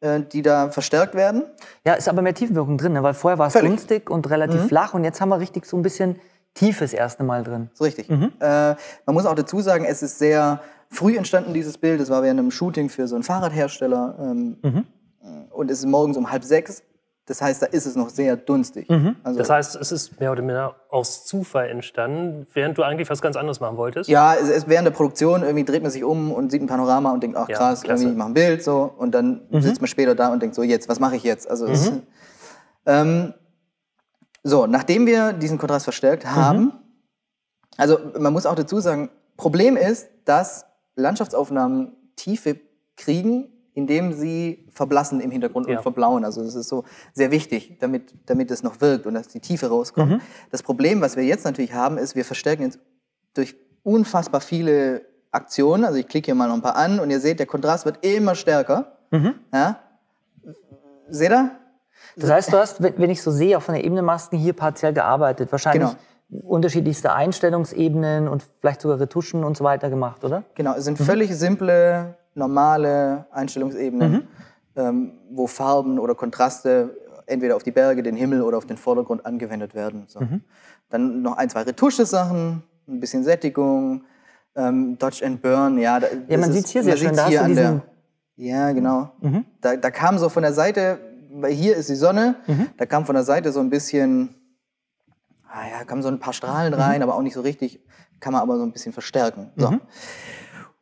Äh, 0.00 0.20
die 0.20 0.42
da 0.42 0.70
verstärkt 0.70 1.16
werden. 1.16 1.42
Ja, 1.84 1.94
ist 1.94 2.08
aber 2.08 2.22
mehr 2.22 2.32
Tiefenwirkung 2.32 2.78
drin, 2.78 2.92
ne? 2.92 3.02
weil 3.02 3.14
vorher 3.14 3.36
war 3.36 3.48
es 3.48 3.54
günstig 3.54 4.10
und 4.10 4.30
relativ 4.30 4.62
mhm. 4.62 4.68
flach 4.68 4.94
und 4.94 5.02
jetzt 5.02 5.20
haben 5.20 5.28
wir 5.28 5.40
richtig 5.40 5.66
so 5.66 5.76
ein 5.76 5.82
bisschen 5.82 6.20
Tiefes 6.54 6.92
erste 6.92 7.24
Mal 7.24 7.42
drin. 7.42 7.68
So 7.74 7.82
richtig. 7.82 8.08
Mhm. 8.08 8.30
Äh, 8.38 8.76
man 9.06 9.14
muss 9.14 9.26
auch 9.26 9.34
dazu 9.34 9.60
sagen, 9.60 9.84
es 9.84 10.04
ist 10.04 10.20
sehr 10.20 10.60
früh 10.90 11.16
entstanden, 11.16 11.54
dieses 11.54 11.78
Bild. 11.78 12.00
Es 12.00 12.10
war 12.10 12.22
während 12.22 12.40
einem 12.40 12.50
Shooting 12.50 12.88
für 12.88 13.06
so 13.06 13.14
einen 13.14 13.24
Fahrradhersteller. 13.24 14.16
Ähm, 14.20 14.56
mhm. 14.62 14.84
Und 15.50 15.70
es 15.70 15.80
ist 15.80 15.86
morgens 15.86 16.16
um 16.16 16.30
halb 16.30 16.44
sechs. 16.44 16.82
Das 17.28 17.42
heißt, 17.42 17.60
da 17.60 17.66
ist 17.66 17.84
es 17.84 17.94
noch 17.94 18.08
sehr 18.08 18.38
dunstig. 18.38 18.88
Mhm. 18.88 19.16
Also, 19.22 19.38
das 19.38 19.50
heißt, 19.50 19.76
es 19.76 19.92
ist 19.92 20.18
mehr 20.18 20.32
oder 20.32 20.40
weniger 20.40 20.76
aus 20.88 21.26
Zufall 21.26 21.68
entstanden, 21.68 22.46
während 22.54 22.78
du 22.78 22.82
eigentlich 22.82 23.10
was 23.10 23.20
ganz 23.20 23.36
anderes 23.36 23.60
machen 23.60 23.76
wolltest? 23.76 24.08
Ja, 24.08 24.34
es 24.34 24.48
ist 24.48 24.66
während 24.66 24.86
der 24.86 24.92
Produktion 24.92 25.42
irgendwie 25.42 25.64
dreht 25.64 25.82
man 25.82 25.90
sich 25.90 26.04
um 26.04 26.32
und 26.32 26.50
sieht 26.50 26.62
ein 26.62 26.66
Panorama 26.66 27.12
und 27.12 27.22
denkt, 27.22 27.36
ach 27.36 27.46
krass, 27.46 27.82
ja, 27.82 27.90
irgendwie 27.90 28.12
ich 28.12 28.16
mache 28.16 28.30
ein 28.30 28.34
Bild 28.34 28.64
so 28.64 28.94
und 28.96 29.14
dann 29.14 29.42
mhm. 29.50 29.60
sitzt 29.60 29.82
man 29.82 29.88
später 29.88 30.14
da 30.14 30.32
und 30.32 30.40
denkt 30.40 30.54
so, 30.54 30.62
jetzt, 30.62 30.88
was 30.88 31.00
mache 31.00 31.16
ich 31.16 31.22
jetzt? 31.22 31.50
Also 31.50 31.66
es, 31.66 31.90
mhm. 31.90 32.02
ähm, 32.86 33.34
so, 34.42 34.66
nachdem 34.66 35.06
wir 35.06 35.34
diesen 35.34 35.58
Kontrast 35.58 35.84
verstärkt 35.84 36.24
mhm. 36.24 36.34
haben, 36.34 36.72
also 37.76 37.98
man 38.18 38.32
muss 38.32 38.46
auch 38.46 38.54
dazu 38.54 38.80
sagen, 38.80 39.10
Problem 39.36 39.76
ist, 39.76 40.08
dass 40.24 40.64
Landschaftsaufnahmen 41.00 41.96
Tiefe 42.16 42.60
kriegen 42.96 43.52
indem 43.78 44.12
sie 44.12 44.66
verblassen 44.72 45.20
im 45.20 45.30
Hintergrund 45.30 45.68
ja. 45.68 45.76
und 45.76 45.82
verblauen. 45.82 46.24
Also 46.24 46.42
das 46.42 46.56
ist 46.56 46.68
so 46.68 46.82
sehr 47.12 47.30
wichtig, 47.30 47.78
damit, 47.78 48.12
damit 48.26 48.50
es 48.50 48.64
noch 48.64 48.80
wirkt 48.80 49.06
und 49.06 49.14
dass 49.14 49.28
die 49.28 49.38
Tiefe 49.38 49.68
rauskommt. 49.68 50.10
Mhm. 50.10 50.20
Das 50.50 50.64
Problem, 50.64 51.00
was 51.00 51.14
wir 51.14 51.22
jetzt 51.22 51.44
natürlich 51.44 51.72
haben, 51.72 51.96
ist, 51.96 52.16
wir 52.16 52.24
verstärken 52.24 52.64
jetzt 52.64 52.80
durch 53.34 53.54
unfassbar 53.84 54.40
viele 54.40 55.02
Aktionen. 55.30 55.84
Also 55.84 55.96
ich 55.96 56.08
klicke 56.08 56.24
hier 56.26 56.34
mal 56.34 56.48
noch 56.48 56.56
ein 56.56 56.60
paar 56.60 56.74
an 56.74 56.98
und 56.98 57.10
ihr 57.10 57.20
seht, 57.20 57.38
der 57.38 57.46
Kontrast 57.46 57.84
wird 57.84 58.04
immer 58.04 58.34
stärker. 58.34 58.98
Mhm. 59.12 59.34
Ja? 59.54 59.78
Seht 61.08 61.30
ihr? 61.30 61.52
Das 62.16 62.30
heißt, 62.30 62.52
du 62.52 62.56
hast, 62.56 62.82
wenn 62.82 63.10
ich 63.10 63.22
so 63.22 63.30
sehe, 63.30 63.56
auch 63.56 63.62
von 63.62 63.76
der 63.76 63.84
Ebenenmasken 63.84 64.40
hier 64.40 64.54
partiell 64.54 64.92
gearbeitet. 64.92 65.52
Wahrscheinlich 65.52 65.88
genau. 65.88 66.02
Unterschiedlichste 66.30 67.12
Einstellungsebenen 67.12 68.28
und 68.28 68.44
vielleicht 68.60 68.82
sogar 68.82 69.00
Retuschen 69.00 69.44
und 69.44 69.56
so 69.56 69.64
weiter 69.64 69.88
gemacht, 69.88 70.24
oder? 70.24 70.44
Genau, 70.54 70.74
es 70.74 70.84
sind 70.84 71.00
mhm. 71.00 71.04
völlig 71.04 71.34
simple 71.34 72.16
normale 72.34 73.26
Einstellungsebenen, 73.30 74.12
mhm. 74.12 74.22
ähm, 74.76 75.12
wo 75.30 75.46
Farben 75.46 75.98
oder 75.98 76.14
Kontraste 76.14 76.96
entweder 77.26 77.56
auf 77.56 77.62
die 77.62 77.70
Berge, 77.70 78.02
den 78.02 78.16
Himmel 78.16 78.42
oder 78.42 78.58
auf 78.58 78.66
den 78.66 78.76
Vordergrund 78.76 79.24
angewendet 79.26 79.74
werden. 79.74 80.04
So. 80.06 80.20
Mhm. 80.20 80.42
Dann 80.90 81.22
noch 81.22 81.36
ein, 81.36 81.50
zwei 81.50 81.62
Retusche-Sachen, 81.62 82.62
ein 82.88 83.00
bisschen 83.00 83.22
Sättigung, 83.24 84.04
ähm, 84.56 84.96
Dodge 84.98 85.24
and 85.24 85.42
Burn, 85.42 85.78
ja. 85.78 86.00
ja, 86.28 86.38
man 86.38 86.52
sieht 86.52 86.66
hier 86.68 86.82
sehr 86.82 86.96
schön, 86.96 87.14
da 87.14 87.28
hier 87.28 87.42
an 87.44 87.54
der, 87.54 87.82
Ja, 88.36 88.72
genau. 88.72 89.10
Mhm. 89.20 89.44
Da, 89.60 89.76
da 89.76 89.90
kam 89.90 90.18
so 90.18 90.28
von 90.28 90.42
der 90.42 90.52
Seite, 90.52 90.98
weil 91.30 91.52
hier 91.52 91.76
ist 91.76 91.88
die 91.88 91.94
Sonne, 91.94 92.36
mhm. 92.46 92.68
da 92.76 92.86
kam 92.86 93.04
von 93.04 93.14
der 93.14 93.24
Seite 93.24 93.52
so 93.52 93.60
ein 93.60 93.70
bisschen, 93.70 94.34
ah 95.50 95.68
ja, 95.68 95.84
kamen 95.84 96.02
so 96.02 96.08
ein 96.08 96.20
paar 96.20 96.32
Strahlen 96.32 96.74
mhm. 96.74 96.80
rein, 96.80 97.02
aber 97.02 97.14
auch 97.14 97.22
nicht 97.22 97.34
so 97.34 97.40
richtig, 97.40 97.80
kann 98.20 98.32
man 98.32 98.42
aber 98.42 98.56
so 98.56 98.62
ein 98.62 98.72
bisschen 98.72 98.92
verstärken. 98.92 99.50
So. 99.56 99.70
Mhm. 99.70 99.80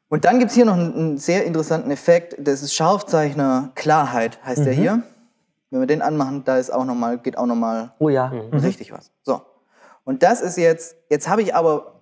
Und 0.09 0.25
dann 0.25 0.39
gibt 0.39 0.51
es 0.51 0.55
hier 0.55 0.65
noch 0.65 0.75
einen, 0.75 0.95
einen, 0.95 1.19
sehr 1.19 1.45
interessanten 1.45 1.91
Effekt. 1.91 2.37
Das 2.39 2.63
ist 2.63 2.75
Scharfzeichner 2.75 3.73
Klarheit, 3.75 4.39
heißt 4.45 4.61
mhm. 4.61 4.65
der 4.65 4.73
hier. 4.75 5.03
Wenn 5.71 5.81
wir 5.81 5.87
den 5.87 6.01
anmachen, 6.01 6.45
da 6.45 6.59
ist 6.59 6.73
auch 6.73 6.85
noch 6.85 6.95
mal, 6.95 7.19
geht 7.19 7.37
auch 7.37 7.47
nochmal 7.47 7.93
oh 7.99 8.09
ja. 8.09 8.29
Mhm. 8.29 8.59
richtig 8.59 8.93
was. 8.93 9.11
So. 9.23 9.41
Und 10.05 10.23
das 10.23 10.41
ist 10.41 10.57
jetzt, 10.57 10.97
jetzt 11.11 11.29
habe 11.29 11.43
ich 11.43 11.55
aber 11.55 12.01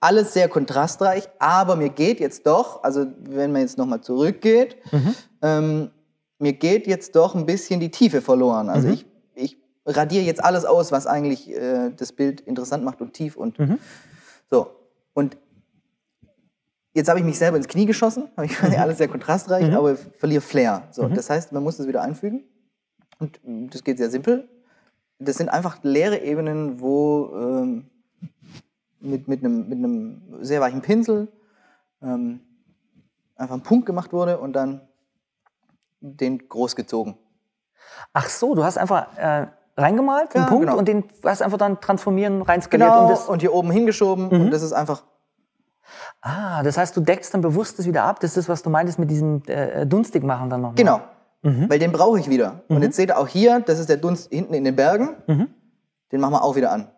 alles 0.00 0.32
sehr 0.32 0.48
kontrastreich, 0.48 1.28
aber 1.38 1.76
mir 1.76 1.88
geht 1.88 2.20
jetzt 2.20 2.46
doch, 2.46 2.82
also 2.82 3.06
wenn 3.20 3.52
man 3.52 3.62
jetzt 3.62 3.78
nochmal 3.78 4.00
zurückgeht, 4.00 4.76
mhm. 4.92 5.14
ähm, 5.42 5.90
mir 6.38 6.52
geht 6.52 6.86
jetzt 6.86 7.16
doch 7.16 7.34
ein 7.34 7.46
bisschen 7.46 7.80
die 7.80 7.90
Tiefe 7.90 8.20
verloren. 8.20 8.68
Also 8.68 8.88
mhm. 8.88 8.94
ich 8.94 9.06
radiere 9.96 10.24
jetzt 10.24 10.42
alles 10.42 10.64
aus, 10.64 10.92
was 10.92 11.06
eigentlich 11.06 11.50
äh, 11.50 11.90
das 11.90 12.12
Bild 12.12 12.40
interessant 12.42 12.84
macht 12.84 13.00
und 13.00 13.12
tief 13.12 13.36
und 13.36 13.58
mhm. 13.58 13.78
so. 14.50 14.70
Und 15.14 15.36
Jetzt 16.98 17.08
habe 17.08 17.20
ich 17.20 17.24
mich 17.24 17.38
selber 17.38 17.56
ins 17.56 17.68
Knie 17.68 17.86
geschossen, 17.86 18.28
habe 18.36 18.46
ich 18.46 18.60
mhm. 18.60 18.74
alles 18.76 18.98
sehr 18.98 19.06
kontrastreich, 19.06 19.68
mhm. 19.68 19.76
aber 19.76 19.94
verliere 19.94 20.40
Flair. 20.40 20.88
So, 20.90 21.04
mhm. 21.04 21.14
Das 21.14 21.30
heißt, 21.30 21.52
man 21.52 21.62
muss 21.62 21.76
das 21.76 21.86
wieder 21.86 22.02
einfügen. 22.02 22.42
Und 23.20 23.38
das 23.72 23.84
geht 23.84 23.98
sehr 23.98 24.10
simpel. 24.10 24.48
Das 25.20 25.36
sind 25.36 25.48
einfach 25.48 25.78
leere 25.84 26.18
Ebenen, 26.18 26.80
wo 26.80 27.30
ähm, 27.36 27.90
mit, 28.98 29.28
mit, 29.28 29.44
einem, 29.44 29.68
mit 29.68 29.78
einem 29.78 30.22
sehr 30.40 30.60
weichen 30.60 30.82
Pinsel 30.82 31.28
ähm, 32.02 32.40
einfach 33.36 33.54
ein 33.54 33.62
Punkt 33.62 33.86
gemacht 33.86 34.12
wurde 34.12 34.38
und 34.38 34.54
dann 34.54 34.80
den 36.00 36.48
groß 36.48 36.74
gezogen. 36.74 37.16
Ach 38.12 38.28
so, 38.28 38.56
du 38.56 38.64
hast 38.64 38.76
einfach 38.76 39.16
äh, 39.16 39.46
reingemalt, 39.78 40.34
einen 40.34 40.44
ja, 40.44 40.48
Punkt, 40.48 40.66
genau. 40.66 40.78
und 40.78 40.88
den 40.88 41.04
hast 41.24 41.40
einfach 41.40 41.58
dann 41.58 41.80
transformieren, 41.80 42.42
reinskaliert. 42.42 42.90
Genau, 42.90 43.08
und, 43.08 43.28
und 43.28 43.40
hier 43.40 43.54
oben 43.54 43.70
hingeschoben 43.70 44.26
mhm. 44.26 44.40
und 44.42 44.50
das 44.50 44.62
ist 44.62 44.72
einfach 44.72 45.02
Ah, 46.20 46.62
das 46.62 46.76
heißt, 46.76 46.96
du 46.96 47.00
deckst 47.00 47.32
dann 47.32 47.40
bewusst 47.40 47.78
das 47.78 47.86
wieder 47.86 48.04
ab. 48.04 48.20
Das 48.20 48.30
ist 48.30 48.36
das, 48.36 48.48
was 48.48 48.62
du 48.62 48.70
meintest 48.70 48.98
mit 48.98 49.10
diesem 49.10 49.42
äh, 49.46 49.86
Dunstigmachen 49.86 50.50
dann 50.50 50.60
noch. 50.60 50.74
Genau. 50.74 51.00
Mhm. 51.42 51.70
Weil 51.70 51.78
den 51.78 51.92
brauche 51.92 52.18
ich 52.18 52.28
wieder. 52.28 52.62
Mhm. 52.68 52.76
Und 52.76 52.82
jetzt 52.82 52.96
seht 52.96 53.10
ihr 53.10 53.18
auch 53.18 53.28
hier, 53.28 53.60
das 53.60 53.78
ist 53.78 53.88
der 53.88 53.98
Dunst 53.98 54.30
hinten 54.30 54.54
in 54.54 54.64
den 54.64 54.74
Bergen. 54.74 55.10
Mhm. 55.26 55.48
Den 56.10 56.20
machen 56.20 56.32
wir 56.32 56.42
auch 56.42 56.56
wieder 56.56 56.72
an. 56.72 56.88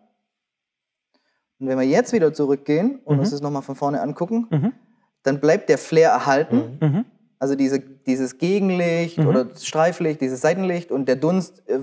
Und 1.59 1.67
wenn 1.67 1.77
wir 1.77 1.85
jetzt 1.85 2.13
wieder 2.13 2.33
zurückgehen 2.33 2.99
und 3.05 3.19
uns 3.19 3.29
mhm. 3.29 3.33
das 3.33 3.41
nochmal 3.41 3.61
von 3.61 3.75
vorne 3.75 4.01
angucken, 4.01 4.47
mhm. 4.49 4.73
dann 5.21 5.39
bleibt 5.39 5.69
der 5.69 5.77
Flair 5.77 6.09
erhalten. 6.09 7.05
Also 7.37 7.55
diese, 7.55 7.79
dieses 7.79 8.37
Gegenlicht 8.37 9.19
oder 9.19 9.45
das 9.45 9.65
Streiflicht, 9.65 10.21
dieses 10.21 10.41
Seitenlicht 10.41 10.91
und 10.91 11.07
der 11.07 11.15
Dunst 11.15 11.67
äh, 11.67 11.79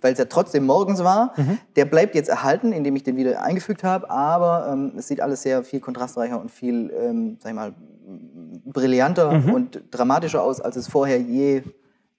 weil 0.00 0.12
es 0.12 0.18
ja 0.18 0.26
trotzdem 0.26 0.64
morgens 0.66 1.02
war, 1.02 1.32
mhm. 1.36 1.58
der 1.76 1.84
bleibt 1.84 2.14
jetzt 2.14 2.28
erhalten, 2.28 2.72
indem 2.72 2.96
ich 2.96 3.02
den 3.02 3.16
wieder 3.16 3.42
eingefügt 3.42 3.84
habe, 3.84 4.10
aber 4.10 4.68
ähm, 4.72 4.92
es 4.96 5.08
sieht 5.08 5.20
alles 5.20 5.42
sehr 5.42 5.64
viel 5.64 5.80
kontrastreicher 5.80 6.40
und 6.40 6.50
viel, 6.50 6.92
ähm, 7.00 7.38
sag 7.40 7.50
ich 7.50 7.56
mal, 7.56 7.72
brillanter 8.64 9.32
mhm. 9.32 9.54
und 9.54 9.82
dramatischer 9.90 10.42
aus, 10.42 10.60
als 10.60 10.76
es 10.76 10.88
vorher 10.88 11.20
je 11.20 11.62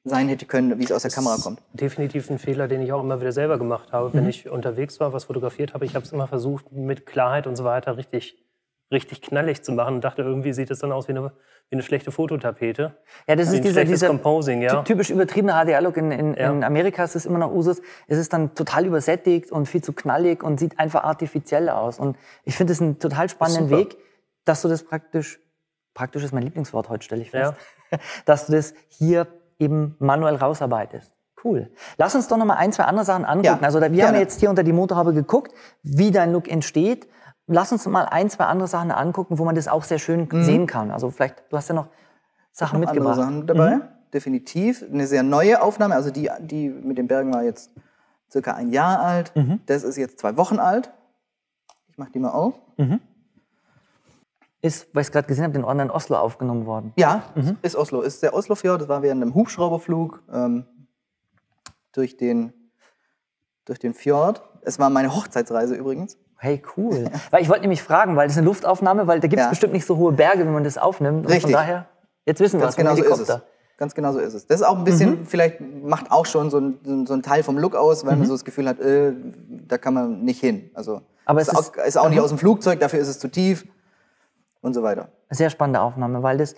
sein 0.05 0.27
hätte 0.27 0.45
können, 0.45 0.79
wie 0.79 0.83
es 0.83 0.91
aus 0.91 1.03
der 1.03 1.11
Kamera 1.11 1.37
kommt. 1.37 1.61
Definitiv 1.71 2.29
ein 2.29 2.37
Fehler, 2.37 2.67
den 2.67 2.81
ich 2.81 2.91
auch 2.91 3.01
immer 3.01 3.21
wieder 3.21 3.31
selber 3.31 3.57
gemacht 3.57 3.93
habe, 3.93 4.09
mhm. 4.09 4.13
wenn 4.13 4.29
ich 4.29 4.49
unterwegs 4.49 4.99
war, 4.99 5.13
was 5.13 5.25
fotografiert 5.25 5.73
habe. 5.73 5.85
Ich 5.85 5.95
habe 5.95 6.05
es 6.05 6.11
immer 6.11 6.27
versucht, 6.27 6.71
mit 6.71 7.05
Klarheit 7.05 7.47
und 7.47 7.55
so 7.55 7.63
weiter 7.63 7.95
richtig 7.95 8.42
richtig 8.93 9.21
knallig 9.21 9.63
zu 9.63 9.73
machen 9.73 9.95
und 9.95 10.03
dachte, 10.03 10.21
irgendwie 10.21 10.53
sieht 10.53 10.71
es 10.71 10.79
dann 10.79 10.91
aus 10.91 11.07
wie 11.07 11.11
eine, 11.11 11.33
wie 11.69 11.75
eine 11.75 11.83
schlechte 11.83 12.11
Fototapete. 12.11 12.95
Ja, 13.27 13.35
das 13.35 13.51
ist 13.51 13.63
dieser, 13.63 13.83
dieser 13.83 14.07
Composing, 14.07 14.61
ja. 14.61 14.81
typisch 14.83 15.09
übertriebene 15.09 15.53
HDR-Look. 15.53 15.97
In, 15.97 16.11
in, 16.11 16.33
ja. 16.35 16.51
in, 16.51 16.63
Amerika 16.63 17.03
ist 17.03 17.15
es 17.15 17.25
immer 17.25 17.39
noch 17.39 17.51
Usus. 17.51 17.81
Es 18.07 18.17
ist 18.17 18.31
dann 18.31 18.55
total 18.55 18.85
übersättigt 18.85 19.51
und 19.51 19.67
viel 19.67 19.83
zu 19.83 19.91
knallig 19.91 20.43
und 20.43 20.59
sieht 20.59 20.79
einfach 20.79 21.03
artifiziell 21.03 21.69
aus. 21.69 21.99
Und 21.99 22.17
ich 22.45 22.55
finde 22.55 22.71
es 22.71 22.81
einen 22.81 22.99
total 22.99 23.27
spannenden 23.27 23.69
Weg, 23.69 23.97
dass 24.45 24.61
du 24.61 24.69
das 24.69 24.83
praktisch, 24.83 25.39
praktisch 25.93 26.23
ist 26.23 26.33
mein 26.33 26.43
Lieblingswort 26.43 26.89
heute, 26.89 27.03
stelle 27.03 27.21
ich 27.21 27.31
fest, 27.31 27.53
ja. 27.91 27.97
dass 28.25 28.45
du 28.45 28.53
das 28.53 28.73
hier 28.87 29.27
eben 29.59 29.95
manuell 29.99 30.35
rausarbeitest. 30.35 31.11
Cool. 31.43 31.69
Lass 31.97 32.15
uns 32.15 32.27
doch 32.27 32.37
noch 32.37 32.45
mal 32.45 32.55
ein, 32.55 32.71
zwei 32.71 32.83
andere 32.83 33.03
Sachen 33.03 33.25
angucken. 33.25 33.59
Ja, 33.61 33.65
also 33.65 33.81
wir 33.81 33.89
gerne. 33.89 34.07
haben 34.07 34.19
jetzt 34.19 34.39
hier 34.39 34.49
unter 34.49 34.63
die 34.63 34.71
Motorhaube 34.71 35.13
geguckt, 35.13 35.53
wie 35.81 36.11
dein 36.11 36.31
Look 36.31 36.49
entsteht. 36.49 37.07
Lass 37.47 37.71
uns 37.71 37.85
mal 37.87 38.05
ein, 38.05 38.29
zwei 38.29 38.45
andere 38.45 38.67
Sachen 38.67 38.91
angucken, 38.91 39.37
wo 39.37 39.43
man 39.43 39.55
das 39.55 39.67
auch 39.67 39.83
sehr 39.83 39.99
schön 39.99 40.29
mhm. 40.31 40.43
sehen 40.43 40.67
kann. 40.67 40.91
Also 40.91 41.11
vielleicht, 41.11 41.43
du 41.49 41.57
hast 41.57 41.67
ja 41.67 41.75
noch 41.75 41.87
Sachen 42.51 42.79
noch 42.79 42.87
mitgebracht. 42.87 43.19
Andere 43.19 43.33
Sachen 43.33 43.47
dabei, 43.47 43.75
mhm. 43.75 43.81
definitiv. 44.13 44.83
Eine 44.83 45.07
sehr 45.07 45.23
neue 45.23 45.61
Aufnahme, 45.61 45.95
also 45.95 46.09
die, 46.09 46.29
die 46.39 46.69
mit 46.69 46.97
den 46.97 47.07
Bergen 47.07 47.33
war 47.33 47.43
jetzt 47.43 47.71
circa 48.31 48.53
ein 48.53 48.71
Jahr 48.71 48.99
alt. 48.99 49.35
Mhm. 49.35 49.59
Das 49.65 49.83
ist 49.83 49.97
jetzt 49.97 50.19
zwei 50.19 50.37
Wochen 50.37 50.59
alt. 50.59 50.91
Ich 51.87 51.97
mache 51.97 52.11
die 52.11 52.19
mal 52.19 52.31
auf. 52.31 52.55
Mhm. 52.77 52.99
Ist, 54.61 54.87
weil 54.93 55.01
ich 55.01 55.07
es 55.07 55.11
gerade 55.11 55.27
gesehen 55.27 55.43
habe, 55.43 55.53
den 55.53 55.65
Ort 55.65 55.79
in 55.79 55.91
Oslo 55.91 56.17
aufgenommen 56.17 56.65
worden. 56.65 56.93
Ja, 56.95 57.23
mhm. 57.35 57.57
ist 57.61 57.75
Oslo. 57.75 58.01
Ist 58.01 58.23
der 58.23 58.33
Oslofjord. 58.33 58.81
Das 58.81 58.87
war 58.87 59.01
während 59.01 59.21
einem 59.21 59.35
Hubschrauberflug 59.35 60.23
ähm, 60.31 60.65
durch, 61.91 62.15
den, 62.15 62.53
durch 63.65 63.79
den 63.79 63.93
Fjord. 63.93 64.41
Es 64.61 64.79
war 64.79 64.89
meine 64.89 65.13
Hochzeitsreise 65.13 65.75
übrigens. 65.75 66.17
Hey, 66.43 66.61
cool. 66.75 67.09
weil 67.31 67.41
ich 67.41 67.47
wollte 67.47 67.61
nämlich 67.61 67.81
fragen, 67.81 68.17
weil 68.17 68.27
das 68.27 68.33
ist 68.33 68.39
eine 68.39 68.47
Luftaufnahme, 68.47 69.07
weil 69.07 69.21
da 69.21 69.29
gibt 69.29 69.39
es 69.39 69.45
ja. 69.45 69.49
bestimmt 69.49 69.71
nicht 69.71 69.85
so 69.85 69.95
hohe 69.95 70.11
Berge, 70.11 70.39
wenn 70.39 70.51
man 70.51 70.65
das 70.65 70.77
aufnimmt. 70.77 71.25
Richtig. 71.25 71.45
Und 71.45 71.51
von 71.51 71.51
daher, 71.53 71.85
jetzt 72.25 72.41
wissen 72.41 72.59
wir 72.59 72.67
es. 72.67 72.75
Genau 72.75 72.95
so 72.95 73.01
ist 73.01 73.29
es. 73.29 73.39
Ganz 73.77 73.95
genau 73.95 74.11
so 74.11 74.19
ist 74.19 74.33
es. 74.33 74.45
Das 74.45 74.59
ist 74.59 74.67
auch 74.67 74.77
ein 74.77 74.83
bisschen, 74.83 75.21
mhm. 75.21 75.25
vielleicht 75.25 75.61
macht 75.61 76.11
auch 76.11 76.25
schon 76.25 76.49
so 76.49 76.59
ein, 76.59 77.05
so 77.07 77.13
ein 77.13 77.23
Teil 77.23 77.43
vom 77.43 77.57
Look 77.57 77.77
aus, 77.77 78.05
weil 78.05 78.15
mhm. 78.15 78.19
man 78.19 78.27
so 78.27 78.33
das 78.33 78.43
Gefühl 78.43 78.67
hat, 78.67 78.81
äh, 78.81 79.13
da 79.47 79.77
kann 79.77 79.93
man 79.93 80.25
nicht 80.25 80.41
hin. 80.41 80.69
Also 80.73 81.01
Aber 81.23 81.39
es 81.39 81.47
ist, 81.47 81.55
auch, 81.55 81.75
ist 81.77 81.97
auch 81.97 82.09
nicht 82.09 82.19
aus 82.19 82.29
dem 82.29 82.37
Flugzeug, 82.37 82.81
dafür 82.81 82.99
ist 82.99 83.07
es 83.07 83.19
zu 83.19 83.29
tief 83.29 83.65
und 84.59 84.73
so 84.73 84.83
weiter. 84.83 85.07
Sehr 85.29 85.49
spannende 85.49 85.79
Aufnahme, 85.79 86.23
weil 86.23 86.37
das 86.37 86.55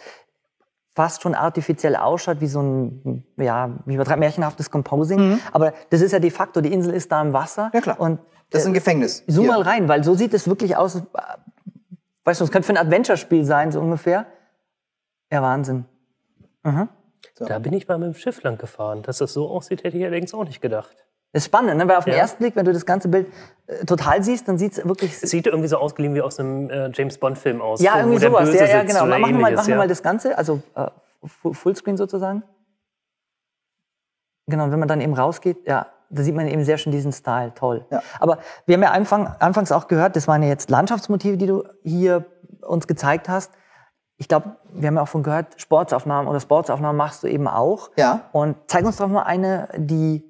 fast 0.96 1.22
schon 1.22 1.36
artifiziell 1.36 1.96
ausschaut, 1.98 2.40
wie 2.40 2.48
so 2.48 2.62
ein, 2.62 3.26
ja, 3.38 3.70
wie 3.86 3.96
übertreibt 3.96 4.20
märchenhaftes 4.20 4.72
Composing. 4.72 5.32
Mhm. 5.32 5.40
Aber 5.52 5.74
das 5.90 6.02
ist 6.02 6.14
ja 6.14 6.20
de 6.20 6.32
facto, 6.32 6.62
die 6.62 6.72
Insel 6.72 6.94
ist 6.94 7.12
da 7.12 7.22
im 7.22 7.34
Wasser. 7.34 7.70
Ja, 7.74 7.82
klar. 7.82 8.00
Und, 8.00 8.20
das 8.50 8.62
ist 8.62 8.68
ein 8.68 8.74
äh, 8.74 8.78
Gefängnis. 8.78 9.24
Zoom 9.28 9.46
hier. 9.46 9.54
mal 9.54 9.62
rein, 9.62 9.90
weil 9.90 10.04
so 10.04 10.16
sieht 10.16 10.34
es 10.34 10.48
wirklich 10.48 10.78
aus. 10.78 11.02
Weißt 12.24 12.40
du, 12.40 12.46
es 12.46 12.52
könnte 12.52 12.66
für 12.68 12.74
ein 12.74 12.78
Adventure-Spiel 12.78 13.44
sein, 13.44 13.72
so 13.72 13.82
ungefähr. 13.82 14.26
Ja, 15.32 15.42
Wahnsinn. 15.42 15.86
Mhm. 16.64 16.88
So. 17.34 17.46
Da 17.46 17.60
bin 17.60 17.74
ich 17.74 17.88
mal 17.88 17.98
mit 17.98 18.08
dem 18.08 18.16
Schiff 18.16 18.42
lang 18.44 18.58
gefahren. 18.58 19.02
Dass 19.02 19.18
das 19.18 19.34
so 19.34 19.50
aussieht, 19.50 19.84
hätte 19.84 19.98
ich 19.98 20.06
allerdings 20.06 20.34
auch 20.34 20.46
nicht 20.46 20.62
gedacht. 20.62 20.96
Das 21.36 21.42
ist 21.44 21.48
spannend, 21.48 21.76
ne? 21.76 21.86
weil 21.86 21.98
auf 21.98 22.06
den 22.06 22.14
ja. 22.14 22.20
ersten 22.20 22.38
Blick, 22.42 22.56
wenn 22.56 22.64
du 22.64 22.72
das 22.72 22.86
ganze 22.86 23.10
Bild 23.10 23.28
äh, 23.68 23.84
total 23.84 24.24
siehst, 24.24 24.48
dann 24.48 24.58
sieht 24.58 24.72
es 24.72 24.88
wirklich. 24.88 25.12
Es 25.22 25.30
sieht 25.30 25.46
irgendwie 25.48 25.68
so 25.68 25.76
ausgeliehen 25.76 26.16
wie 26.16 26.22
aus 26.22 26.40
einem 26.40 26.70
äh, 26.70 26.90
James 26.94 27.18
Bond-Film 27.18 27.62
aus. 27.62 27.82
Ja, 27.82 27.98
irgendwie 27.98 28.20
sowas. 28.20 28.54
Ja, 28.54 28.66
ja, 28.66 28.84
genau. 28.84 29.06
Machen 29.06 29.22
wir 29.22 29.42
mal, 29.42 29.54
machen 29.54 29.70
ja. 29.70 29.76
mal 29.76 29.88
das 29.90 30.02
Ganze, 30.02 30.38
also 30.38 30.62
äh, 30.76 30.88
Fullscreen 31.26 31.98
sozusagen. 31.98 32.44
Genau, 34.48 34.64
und 34.64 34.72
wenn 34.72 34.80
man 34.80 34.88
dann 34.88 35.02
eben 35.02 35.14
rausgeht, 35.14 35.68
ja, 35.68 35.88
da 36.10 36.24
sieht 36.24 36.36
man 36.36 36.48
eben 36.48 36.64
sehr 36.64 36.78
schön 36.78 36.94
diesen 36.94 37.12
Style, 37.12 37.54
toll. 37.54 37.86
Ja. 37.90 38.02
Aber 38.22 38.38
wir 38.66 38.76
haben 38.76 38.84
ja 38.84 38.92
Anfang, 38.92 39.28
anfangs 39.40 39.74
auch 39.74 39.90
gehört, 39.90 40.16
das 40.16 40.30
waren 40.30 40.42
ja 40.42 40.48
jetzt 40.48 40.70
Landschaftsmotive, 40.70 41.36
die 41.36 41.48
du 41.48 41.66
hier 41.84 42.24
uns 42.62 42.88
gezeigt 42.88 43.28
hast. 43.28 43.52
Ich 44.16 44.30
glaube, 44.30 44.56
wir 44.72 44.88
haben 44.88 44.96
ja 44.96 45.02
auch 45.02 45.10
von 45.10 45.22
gehört, 45.22 45.60
Sportsaufnahmen 45.60 46.30
oder 46.30 46.40
Sportsaufnahmen 46.40 46.96
machst 46.96 47.24
du 47.24 47.28
eben 47.28 47.50
auch. 47.50 47.92
Ja. 47.98 48.22
Und 48.32 48.56
zeig 48.68 48.86
uns 48.86 48.96
doch 48.96 49.10
mal 49.10 49.24
eine, 49.24 49.68
die 49.76 50.24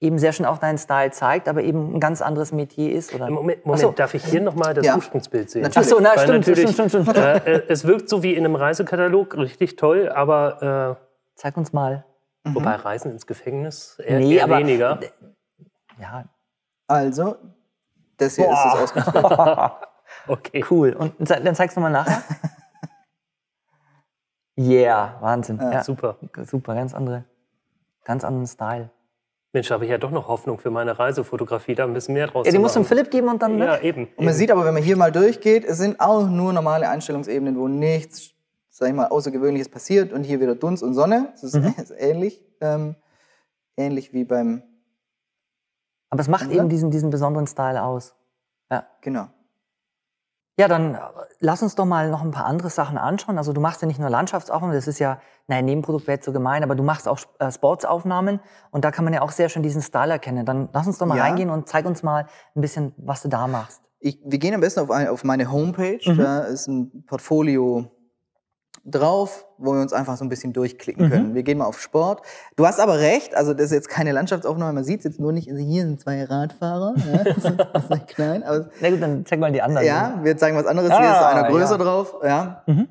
eben 0.00 0.18
sehr 0.18 0.32
schön 0.32 0.44
auch 0.46 0.58
deinen 0.58 0.78
Style 0.78 1.10
zeigt, 1.12 1.48
aber 1.48 1.62
eben 1.62 1.94
ein 1.94 2.00
ganz 2.00 2.20
anderes 2.20 2.52
Metier 2.52 2.92
ist. 2.92 3.14
Oder? 3.14 3.30
Moment, 3.30 3.64
Moment 3.64 3.82
so. 3.82 3.90
darf 3.92 4.14
ich 4.14 4.24
hier 4.24 4.40
nochmal 4.40 4.74
das 4.74 4.84
ja. 4.84 4.96
Ursprungsbild 4.96 5.50
sehen? 5.50 5.62
Natürlich. 5.62 5.86
Ach 5.86 5.90
so, 5.90 6.00
na, 6.00 6.18
stimmt, 6.18 6.44
stimmt, 6.44 6.70
stimmt, 6.70 6.90
stimmt, 6.90 7.16
äh, 7.16 7.36
äh, 7.36 7.62
es 7.68 7.86
wirkt 7.86 8.08
so 8.08 8.22
wie 8.22 8.34
in 8.34 8.44
einem 8.44 8.56
Reisekatalog, 8.56 9.36
richtig 9.36 9.76
toll, 9.76 10.10
aber... 10.10 10.98
Äh, 11.00 11.04
Zeig 11.36 11.56
uns 11.56 11.72
mal. 11.72 12.04
Wobei 12.44 12.76
Reisen 12.76 13.10
ins 13.10 13.26
Gefängnis 13.26 13.98
eher, 13.98 14.18
nee, 14.18 14.36
eher 14.36 14.44
aber, 14.44 14.58
weniger. 14.58 15.00
Ja. 15.98 16.24
Also, 16.86 17.36
das 18.18 18.36
hier 18.36 18.44
Boah. 18.44 18.52
ist 18.52 18.64
das 18.64 18.82
Ausgangsbild. 18.82 19.24
okay. 20.28 20.64
Cool. 20.70 20.92
Und 20.92 21.14
dann 21.18 21.54
zeigst 21.54 21.76
du 21.76 21.80
mal 21.80 21.90
nachher. 21.90 22.22
yeah, 24.58 25.16
Wahnsinn. 25.20 25.58
Ja, 25.58 25.72
ja, 25.72 25.84
super. 25.84 26.18
Super, 26.42 26.74
ganz 26.74 26.94
andere, 26.94 27.24
ganz 28.04 28.24
anderen 28.24 28.46
Style. 28.46 28.90
Mensch, 29.54 29.70
habe 29.70 29.84
ich 29.84 29.90
ja 29.90 29.98
doch 29.98 30.10
noch 30.10 30.26
Hoffnung 30.26 30.58
für 30.58 30.70
meine 30.70 30.98
Reisefotografie, 30.98 31.76
da 31.76 31.84
ein 31.84 31.94
bisschen 31.94 32.14
mehr 32.14 32.26
draus 32.26 32.44
Ja, 32.44 32.52
die 32.52 32.58
muss 32.58 32.74
dem 32.74 32.84
Philipp 32.84 33.10
geben 33.10 33.28
und 33.28 33.40
dann. 33.40 33.56
Ne? 33.56 33.66
Ja, 33.66 33.80
eben. 33.80 34.02
Und 34.02 34.16
man 34.18 34.28
eben. 34.28 34.34
sieht 34.34 34.50
aber, 34.50 34.64
wenn 34.64 34.74
man 34.74 34.82
hier 34.82 34.96
mal 34.96 35.12
durchgeht, 35.12 35.64
es 35.64 35.78
sind 35.78 36.00
auch 36.00 36.28
nur 36.28 36.52
normale 36.52 36.88
Einstellungsebenen, 36.88 37.56
wo 37.56 37.68
nichts, 37.68 38.32
sag 38.68 38.88
ich 38.88 38.94
mal, 38.94 39.06
Außergewöhnliches 39.06 39.68
passiert 39.68 40.12
und 40.12 40.24
hier 40.24 40.40
wieder 40.40 40.56
Dunst 40.56 40.82
und 40.82 40.94
Sonne. 40.94 41.28
Das 41.32 41.44
ist, 41.44 41.54
mhm. 41.54 41.72
ähnlich, 41.98 42.42
ähm, 42.60 42.96
ähnlich 43.76 44.12
wie 44.12 44.24
beim. 44.24 44.64
Aber 46.10 46.20
es 46.20 46.28
macht 46.28 46.50
eben 46.50 46.68
diesen, 46.68 46.90
diesen 46.90 47.10
besonderen 47.10 47.46
Style 47.46 47.80
aus. 47.80 48.16
Ja. 48.70 48.86
Genau. 49.02 49.28
Ja, 50.56 50.68
dann 50.68 50.94
äh, 50.94 50.98
lass 51.40 51.62
uns 51.62 51.74
doch 51.74 51.84
mal 51.84 52.10
noch 52.10 52.22
ein 52.22 52.30
paar 52.30 52.46
andere 52.46 52.70
Sachen 52.70 52.96
anschauen. 52.96 53.38
Also 53.38 53.52
du 53.52 53.60
machst 53.60 53.82
ja 53.82 53.88
nicht 53.88 53.98
nur 53.98 54.08
Landschaftsaufnahmen, 54.08 54.74
das 54.74 54.86
ist 54.86 54.98
ja, 55.00 55.18
naja, 55.48 55.62
Nebenprodukt 55.62 56.06
wäre 56.06 56.16
jetzt 56.16 56.26
so 56.26 56.32
gemein, 56.32 56.62
aber 56.62 56.74
du 56.74 56.82
machst 56.82 57.08
auch 57.08 57.18
äh, 57.38 57.50
Sportsaufnahmen 57.50 58.40
und 58.70 58.84
da 58.84 58.90
kann 58.90 59.04
man 59.04 59.12
ja 59.12 59.22
auch 59.22 59.32
sehr 59.32 59.48
schön 59.48 59.62
diesen 59.62 59.82
Style 59.82 60.12
erkennen. 60.12 60.46
Dann 60.46 60.68
lass 60.72 60.86
uns 60.86 60.98
doch 60.98 61.06
mal 61.06 61.18
ja. 61.18 61.24
reingehen 61.24 61.50
und 61.50 61.68
zeig 61.68 61.86
uns 61.86 62.02
mal 62.02 62.26
ein 62.54 62.60
bisschen, 62.60 62.94
was 62.96 63.22
du 63.22 63.28
da 63.28 63.46
machst. 63.46 63.82
Ich, 63.98 64.20
wir 64.24 64.38
gehen 64.38 64.54
am 64.54 64.60
besten 64.60 64.80
auf, 64.80 64.90
ein, 64.90 65.08
auf 65.08 65.24
meine 65.24 65.50
Homepage. 65.50 66.00
Mhm. 66.04 66.18
Da 66.18 66.40
ist 66.40 66.68
ein 66.68 67.04
Portfolio 67.06 67.90
drauf, 68.84 69.46
wo 69.56 69.72
wir 69.72 69.80
uns 69.80 69.92
einfach 69.94 70.16
so 70.16 70.24
ein 70.24 70.28
bisschen 70.28 70.52
durchklicken 70.52 71.06
mhm. 71.06 71.10
können. 71.10 71.34
Wir 71.34 71.42
gehen 71.42 71.58
mal 71.58 71.64
auf 71.64 71.80
Sport. 71.80 72.20
Du 72.56 72.66
hast 72.66 72.80
aber 72.80 72.98
recht, 72.98 73.34
also 73.34 73.54
das 73.54 73.66
ist 73.66 73.72
jetzt 73.72 73.88
keine 73.88 74.12
Landschaftsaufnahme, 74.12 74.74
man 74.74 74.84
sieht 74.84 74.98
es 74.98 75.04
jetzt 75.04 75.20
nur 75.20 75.32
nicht. 75.32 75.50
Also 75.50 75.62
hier 75.62 75.82
sind 75.82 76.00
zwei 76.00 76.24
Radfahrer, 76.24 76.94
ja, 77.12 77.24
das, 77.24 77.36
ist, 77.38 77.52
das 77.72 77.84
ist 77.90 78.06
klein. 78.08 78.42
Aber, 78.42 78.68
Na 78.80 78.90
gut, 78.90 79.00
dann 79.00 79.24
zeig 79.24 79.40
mal 79.40 79.52
die 79.52 79.62
anderen. 79.62 79.86
Ja, 79.86 80.20
wir 80.22 80.36
zeigen 80.36 80.56
was 80.56 80.66
anderes. 80.66 80.90
Ah, 80.90 81.00
hier 81.00 81.12
ist 81.12 81.18
so 81.18 81.24
einer 81.24 81.48
größer 81.48 81.78
ja. 81.78 81.84
drauf. 81.84 82.14
Ja. 82.22 82.62
Mhm. 82.66 82.88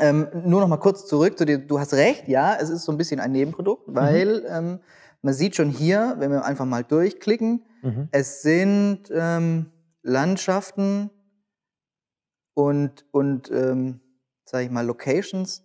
Ähm, 0.00 0.28
nur 0.44 0.60
noch 0.60 0.68
mal 0.68 0.78
kurz 0.78 1.06
zurück 1.06 1.38
zu 1.38 1.44
dir. 1.44 1.58
Du 1.58 1.78
hast 1.78 1.92
recht, 1.94 2.26
ja, 2.26 2.56
es 2.58 2.70
ist 2.70 2.84
so 2.84 2.92
ein 2.92 2.98
bisschen 2.98 3.20
ein 3.20 3.30
Nebenprodukt, 3.30 3.86
mhm. 3.88 3.94
weil 3.94 4.40
mhm. 4.40 4.46
ähm, 4.50 4.80
man 5.22 5.34
sieht 5.34 5.56
schon 5.56 5.68
hier, 5.68 6.16
wenn 6.18 6.30
wir 6.30 6.44
einfach 6.44 6.64
mal 6.64 6.84
durchklicken, 6.84 7.64
mhm. 7.82 8.08
es 8.12 8.42
sind 8.42 9.10
ähm, 9.12 9.66
Landschaften 10.02 11.10
und, 12.54 13.04
und 13.10 13.50
ähm, 13.50 14.00
sage 14.44 14.64
ich 14.64 14.70
mal, 14.70 14.84
Locations, 14.84 15.62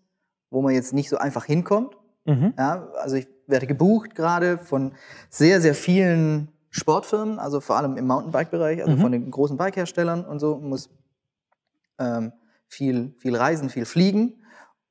wo 0.50 0.62
man 0.62 0.74
jetzt 0.74 0.94
nicht 0.94 1.10
so 1.10 1.18
einfach 1.18 1.46
hinkommt. 1.46 1.96
Mhm. 2.26 2.54
Ja, 2.58 2.88
also 2.96 3.16
ich 3.16 3.28
werde 3.48 3.68
gebucht 3.68 4.16
gerade 4.16 4.58
von 4.58 4.94
sehr, 5.30 5.62
sehr 5.62 5.76
vielen 5.76 6.50
Sportfirmen, 6.70 7.40
also 7.40 7.62
vor 7.62 7.78
allem 7.78 7.98
im 7.98 8.08
Mountainbike-Bereich, 8.08 8.82
also 8.82 8.96
mhm. 8.96 9.02
von 9.02 9.12
den 9.12 9.32
großen 9.32 9.58
Bikeherstellern 9.58 10.24
und 10.24 10.40
so, 10.40 10.58
muss 10.58 10.90
ähm, 12.00 12.32
viel, 12.68 13.14
viel 13.18 13.36
reisen, 13.36 13.70
viel 13.70 13.86
fliegen. 13.86 14.36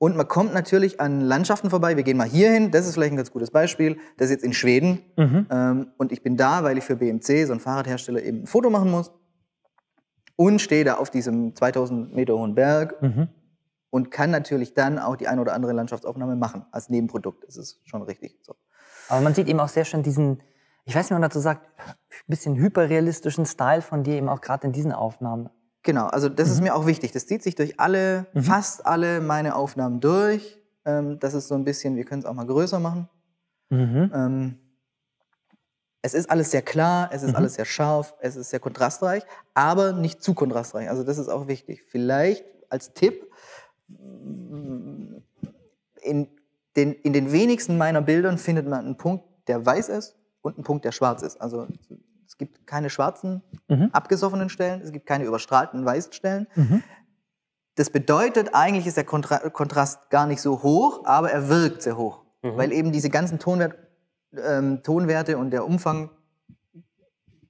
Und 0.00 0.16
man 0.16 0.28
kommt 0.28 0.54
natürlich 0.54 1.00
an 1.00 1.20
Landschaften 1.20 1.70
vorbei. 1.70 1.96
Wir 1.96 2.04
gehen 2.04 2.16
mal 2.16 2.28
hier 2.28 2.52
hin. 2.52 2.70
Das 2.70 2.86
ist 2.86 2.94
vielleicht 2.94 3.12
ein 3.12 3.16
ganz 3.16 3.32
gutes 3.32 3.50
Beispiel. 3.50 3.98
Das 4.16 4.26
ist 4.26 4.30
jetzt 4.30 4.44
in 4.44 4.52
Schweden. 4.52 5.00
Mhm. 5.16 5.46
Ähm, 5.50 5.86
und 5.96 6.12
ich 6.12 6.22
bin 6.22 6.36
da, 6.36 6.62
weil 6.62 6.78
ich 6.78 6.84
für 6.84 6.94
BMC, 6.94 7.46
so 7.46 7.52
ein 7.52 7.58
Fahrradhersteller, 7.58 8.22
eben 8.22 8.42
ein 8.42 8.46
Foto 8.46 8.70
machen 8.70 8.92
muss. 8.92 9.12
Und 10.36 10.60
stehe 10.60 10.84
da 10.84 10.94
auf 10.94 11.10
diesem 11.10 11.56
2000 11.56 12.14
Meter 12.14 12.34
hohen 12.34 12.54
Berg 12.54 13.02
mhm 13.02 13.28
und 13.90 14.10
kann 14.10 14.30
natürlich 14.30 14.74
dann 14.74 14.98
auch 14.98 15.16
die 15.16 15.28
ein 15.28 15.38
oder 15.38 15.54
andere 15.54 15.72
Landschaftsaufnahme 15.72 16.36
machen 16.36 16.64
als 16.72 16.88
Nebenprodukt. 16.88 17.44
Das 17.46 17.56
ist 17.56 17.80
schon 17.84 18.02
richtig 18.02 18.38
so. 18.42 18.54
Aber 19.08 19.20
man 19.20 19.34
sieht 19.34 19.48
eben 19.48 19.60
auch 19.60 19.68
sehr 19.68 19.84
schön 19.84 20.02
diesen, 20.02 20.42
ich 20.84 20.94
weiß 20.94 21.04
nicht, 21.04 21.10
wie 21.10 21.14
man 21.14 21.22
dazu 21.22 21.40
sagt, 21.40 21.66
ein 21.78 21.94
bisschen 22.26 22.56
hyperrealistischen 22.56 23.46
Style 23.46 23.82
von 23.82 24.04
dir 24.04 24.14
eben 24.14 24.28
auch 24.28 24.40
gerade 24.40 24.66
in 24.66 24.72
diesen 24.72 24.92
Aufnahmen. 24.92 25.48
Genau, 25.82 26.06
also 26.06 26.28
das 26.28 26.48
mhm. 26.48 26.54
ist 26.54 26.60
mir 26.60 26.74
auch 26.74 26.86
wichtig. 26.86 27.12
Das 27.12 27.26
zieht 27.26 27.42
sich 27.42 27.54
durch 27.54 27.80
alle, 27.80 28.26
mhm. 28.34 28.42
fast 28.42 28.84
alle 28.84 29.20
meine 29.20 29.54
Aufnahmen 29.54 30.00
durch. 30.00 30.58
Ähm, 30.84 31.18
das 31.18 31.34
ist 31.34 31.48
so 31.48 31.54
ein 31.54 31.64
bisschen, 31.64 31.96
wir 31.96 32.04
können 32.04 32.20
es 32.20 32.26
auch 32.26 32.34
mal 32.34 32.46
größer 32.46 32.80
machen. 32.80 33.08
Mhm. 33.70 34.10
Ähm, 34.14 34.58
es 36.02 36.14
ist 36.14 36.30
alles 36.30 36.50
sehr 36.50 36.62
klar, 36.62 37.10
es 37.12 37.22
ist 37.22 37.30
mhm. 37.30 37.36
alles 37.36 37.54
sehr 37.54 37.64
scharf, 37.64 38.14
es 38.20 38.36
ist 38.36 38.50
sehr 38.50 38.60
kontrastreich, 38.60 39.24
aber 39.54 39.92
nicht 39.92 40.22
zu 40.22 40.34
kontrastreich. 40.34 40.88
Also 40.88 41.04
das 41.04 41.18
ist 41.18 41.28
auch 41.28 41.48
wichtig. 41.48 41.84
Vielleicht 41.88 42.44
als 42.70 42.92
Tipp, 42.92 43.26
in 46.02 46.28
den, 46.76 46.92
in 46.92 47.12
den 47.12 47.32
wenigsten 47.32 47.76
meiner 47.76 48.00
Bildern 48.00 48.38
findet 48.38 48.66
man 48.66 48.84
einen 48.84 48.96
Punkt, 48.96 49.24
der 49.48 49.64
weiß 49.64 49.88
ist 49.88 50.16
und 50.42 50.56
einen 50.56 50.64
Punkt, 50.64 50.84
der 50.84 50.92
schwarz 50.92 51.22
ist. 51.22 51.40
Also 51.40 51.66
es 52.26 52.36
gibt 52.36 52.66
keine 52.66 52.90
schwarzen, 52.90 53.42
mhm. 53.68 53.90
abgesoffenen 53.92 54.48
Stellen, 54.48 54.80
es 54.82 54.92
gibt 54.92 55.06
keine 55.06 55.24
überstrahlten 55.24 55.84
weißen 55.84 56.12
Stellen. 56.12 56.46
Mhm. 56.54 56.82
Das 57.74 57.90
bedeutet, 57.90 58.54
eigentlich 58.54 58.86
ist 58.86 58.96
der 58.96 59.04
Kontra 59.04 59.38
Kontrast 59.50 60.10
gar 60.10 60.26
nicht 60.26 60.40
so 60.40 60.62
hoch, 60.62 61.04
aber 61.04 61.30
er 61.30 61.48
wirkt 61.48 61.82
sehr 61.82 61.96
hoch, 61.96 62.24
mhm. 62.42 62.56
weil 62.56 62.72
eben 62.72 62.92
diese 62.92 63.08
ganzen 63.08 63.38
Tonwert, 63.38 63.76
ähm, 64.36 64.82
Tonwerte 64.82 65.38
und 65.38 65.50
der 65.50 65.64
Umfang 65.64 66.10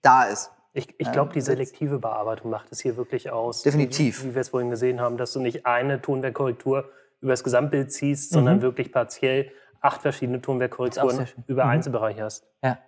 da 0.02 0.24
ist. 0.24 0.50
Ich, 0.78 0.94
ich 0.96 1.10
glaube, 1.10 1.32
die 1.32 1.40
selektive 1.40 1.98
Bearbeitung 1.98 2.52
macht 2.52 2.70
es 2.70 2.78
hier 2.78 2.96
wirklich 2.96 3.32
aus. 3.32 3.62
Definitiv. 3.62 4.22
Wie, 4.22 4.28
wie 4.28 4.34
wir 4.36 4.42
es 4.42 4.50
vorhin 4.50 4.70
gesehen 4.70 5.00
haben, 5.00 5.16
dass 5.16 5.32
du 5.32 5.40
nicht 5.40 5.66
eine 5.66 6.00
Tonwerkkorrektur 6.00 6.88
über 7.20 7.32
das 7.32 7.42
Gesamtbild 7.42 7.90
ziehst, 7.92 8.30
sondern 8.30 8.58
mhm. 8.58 8.62
wirklich 8.62 8.92
partiell 8.92 9.50
acht 9.80 10.02
verschiedene 10.02 10.40
Tonwerkkorrekturen 10.40 11.26
über 11.48 11.64
mhm. 11.64 11.70
Einzelbereiche 11.70 12.22
hast. 12.22 12.46
Ja, 12.62 12.78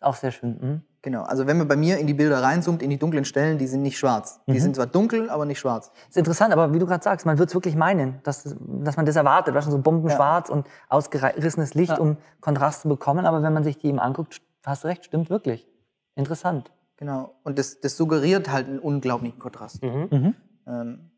auch 0.00 0.14
sehr 0.14 0.30
schön. 0.30 0.58
Mhm. 0.60 0.82
Genau, 1.00 1.22
also 1.22 1.46
wenn 1.46 1.56
man 1.56 1.68
bei 1.68 1.76
mir 1.76 1.96
in 1.96 2.06
die 2.06 2.12
Bilder 2.12 2.42
reinzoomt, 2.42 2.82
in 2.82 2.90
die 2.90 2.98
dunklen 2.98 3.24
Stellen, 3.24 3.56
die 3.56 3.66
sind 3.66 3.80
nicht 3.80 3.96
schwarz. 3.96 4.42
Die 4.46 4.52
mhm. 4.52 4.58
sind 4.58 4.76
zwar 4.76 4.86
dunkel, 4.86 5.30
aber 5.30 5.46
nicht 5.46 5.60
schwarz. 5.60 5.92
Das 5.92 6.08
ist 6.10 6.16
interessant, 6.18 6.52
aber 6.52 6.74
wie 6.74 6.78
du 6.78 6.84
gerade 6.84 7.02
sagst, 7.02 7.24
man 7.24 7.38
wird 7.38 7.48
es 7.48 7.54
wirklich 7.54 7.76
meinen, 7.76 8.20
dass, 8.24 8.54
dass 8.60 8.96
man 8.98 9.06
das 9.06 9.16
erwartet, 9.16 9.54
weißt 9.54 9.68
du, 9.68 9.70
so 9.70 9.78
bombenschwarz 9.78 10.50
ja. 10.50 10.54
und 10.54 10.66
ausgerissenes 10.90 11.72
Licht, 11.72 11.92
ja. 11.92 11.98
um 11.98 12.18
Kontrast 12.42 12.82
zu 12.82 12.88
bekommen. 12.90 13.24
Aber 13.24 13.42
wenn 13.42 13.54
man 13.54 13.64
sich 13.64 13.78
die 13.78 13.86
eben 13.86 14.00
anguckt, 14.00 14.42
hast 14.66 14.84
du 14.84 14.88
recht, 14.88 15.06
stimmt 15.06 15.30
wirklich. 15.30 15.66
Interessant. 16.14 16.72
Genau, 16.96 17.34
und 17.44 17.58
das, 17.58 17.80
das 17.80 17.96
suggeriert 17.96 18.50
halt 18.50 18.68
einen 18.68 18.78
unglaublichen 18.78 19.38
Kontrast. 19.38 19.82
Mhm. 19.82 20.08
Mhm. 20.10 20.34
Ähm. 20.66 21.10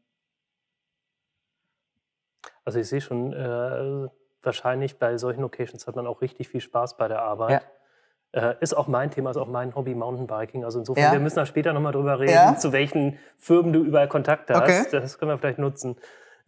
Also 2.64 2.80
ich 2.80 2.88
sehe 2.88 3.00
schon, 3.00 3.32
äh, 3.32 4.08
wahrscheinlich 4.42 4.98
bei 4.98 5.16
solchen 5.18 5.40
Locations 5.42 5.86
hat 5.86 5.96
man 5.96 6.06
auch 6.06 6.20
richtig 6.20 6.48
viel 6.48 6.60
Spaß 6.60 6.96
bei 6.96 7.08
der 7.08 7.22
Arbeit. 7.22 7.62
Ja. 8.32 8.50
Äh, 8.50 8.56
ist 8.60 8.74
auch 8.74 8.88
mein 8.88 9.10
Thema, 9.10 9.30
ist 9.30 9.36
auch 9.36 9.48
mein 9.48 9.74
Hobby 9.74 9.94
Mountainbiking. 9.94 10.64
Also 10.64 10.80
insofern, 10.80 11.04
ja. 11.04 11.12
wir 11.12 11.20
müssen 11.20 11.36
da 11.36 11.46
später 11.46 11.72
nochmal 11.72 11.92
drüber 11.92 12.18
reden, 12.18 12.32
ja. 12.32 12.56
zu 12.56 12.72
welchen 12.72 13.18
Firmen 13.38 13.72
du 13.72 13.82
überall 13.84 14.08
Kontakt 14.08 14.50
hast. 14.50 14.62
Okay. 14.62 14.86
Das 14.90 15.18
können 15.18 15.30
wir 15.30 15.38
vielleicht 15.38 15.58
nutzen. 15.58 15.96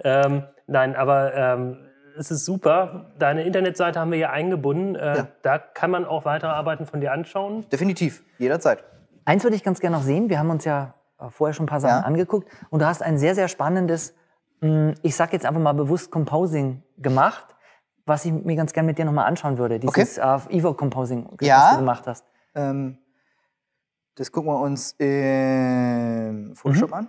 Ähm, 0.02 0.44
nein, 0.66 0.94
aber 0.94 1.34
ähm, 1.34 1.78
es 2.18 2.30
ist 2.30 2.44
super. 2.44 3.12
Deine 3.18 3.44
Internetseite 3.44 3.98
haben 3.98 4.10
wir 4.10 4.18
hier 4.18 4.30
eingebunden. 4.30 4.94
Äh, 4.94 5.16
ja. 5.16 5.28
Da 5.42 5.58
kann 5.58 5.90
man 5.90 6.04
auch 6.04 6.24
weitere 6.24 6.50
Arbeiten 6.50 6.84
von 6.84 7.00
dir 7.00 7.12
anschauen. 7.12 7.66
Definitiv, 7.70 8.22
jederzeit. 8.38 8.84
Eins 9.24 9.42
würde 9.44 9.56
ich 9.56 9.62
ganz 9.62 9.80
gerne 9.80 9.96
noch 9.96 10.02
sehen. 10.02 10.28
Wir 10.28 10.38
haben 10.38 10.50
uns 10.50 10.64
ja 10.64 10.94
äh, 11.18 11.30
vorher 11.30 11.54
schon 11.54 11.64
ein 11.64 11.68
paar 11.68 11.80
Sachen 11.80 12.04
angeguckt. 12.04 12.48
Und 12.70 12.80
du 12.80 12.86
hast 12.86 13.02
ein 13.02 13.18
sehr, 13.18 13.34
sehr 13.34 13.48
spannendes, 13.48 14.14
hm, 14.60 14.94
ich 15.02 15.16
sag 15.16 15.32
jetzt 15.32 15.46
einfach 15.46 15.60
mal 15.60 15.72
bewusst 15.72 16.10
Composing 16.10 16.82
gemacht 16.98 17.50
was 18.10 18.24
ich 18.24 18.32
mir 18.32 18.56
ganz 18.56 18.72
gerne 18.72 18.88
mit 18.88 18.98
dir 18.98 19.06
nochmal 19.06 19.26
anschauen 19.26 19.56
würde. 19.56 19.78
Dieses 19.78 20.18
okay. 20.18 20.40
uh, 20.48 20.54
Evo 20.54 20.74
Composing, 20.74 21.28
ja. 21.40 21.58
was 21.58 21.70
du 21.70 21.76
gemacht 21.78 22.06
hast. 22.06 22.26
Ähm, 22.54 22.98
das 24.16 24.30
gucken 24.30 24.50
wir 24.50 24.60
uns 24.60 24.92
im 24.98 26.54
Photoshop 26.54 26.90
mhm. 26.90 26.94
an. 26.94 27.08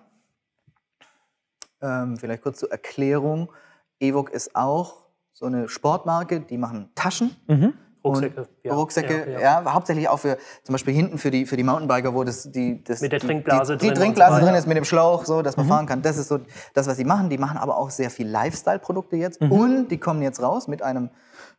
Ähm, 1.82 2.18
vielleicht 2.18 2.44
kurz 2.44 2.60
zur 2.60 2.72
Erklärung. 2.72 3.52
Evoque 4.00 4.32
ist 4.32 4.56
auch 4.56 5.06
so 5.34 5.46
eine 5.46 5.68
Sportmarke, 5.68 6.42
die 6.42 6.58
machen 6.58 6.92
Taschen. 6.96 7.36
Mhm. 7.48 7.74
Rucksäcke. 8.04 8.48
Ja. 8.64 8.74
Rucksäcke, 8.74 9.32
ja, 9.32 9.40
ja. 9.40 9.62
ja, 9.62 9.74
hauptsächlich 9.74 10.10
auch 10.10 10.18
für 10.18 10.38
zum 10.64 10.74
Beispiel 10.74 10.94
hinten 10.94 11.18
für 11.18 11.30
die, 11.30 11.46
für 11.46 11.58
die 11.58 11.64
Mountainbiker, 11.64 12.14
wo 12.14 12.24
das, 12.24 12.52
die, 12.52 12.84
das, 12.84 13.02
mit 13.02 13.12
der 13.12 13.20
Trinkblase 13.20 13.78
die, 13.78 13.88
die, 13.88 13.94
die 13.94 14.00
Trinkblase 14.00 14.40
so 14.40 14.46
drin 14.46 14.56
ist, 14.56 14.68
mit 14.68 14.78
dem 14.78 14.86
Schlauch, 14.86 15.26
so, 15.26 15.42
dass 15.42 15.58
man 15.58 15.68
mhm. 15.68 15.70
fahren 15.70 15.86
kann. 15.86 16.02
Das 16.02 16.18
ist 16.18 16.28
so 16.28 16.40
das, 16.74 16.88
was 16.88 16.98
sie 16.98 17.06
machen. 17.06 17.30
Die 17.30 17.38
machen 17.38 17.58
aber 17.58 17.78
auch 17.78 17.90
sehr 17.90 18.10
viel 18.10 18.28
Lifestyle-Produkte 18.28 19.18
jetzt. 19.18 19.42
Mhm. 19.42 19.52
Und 19.52 19.88
die 19.90 19.98
kommen 19.98 20.22
jetzt 20.22 20.42
raus 20.42 20.68
mit 20.68 20.82
einem 20.82 21.10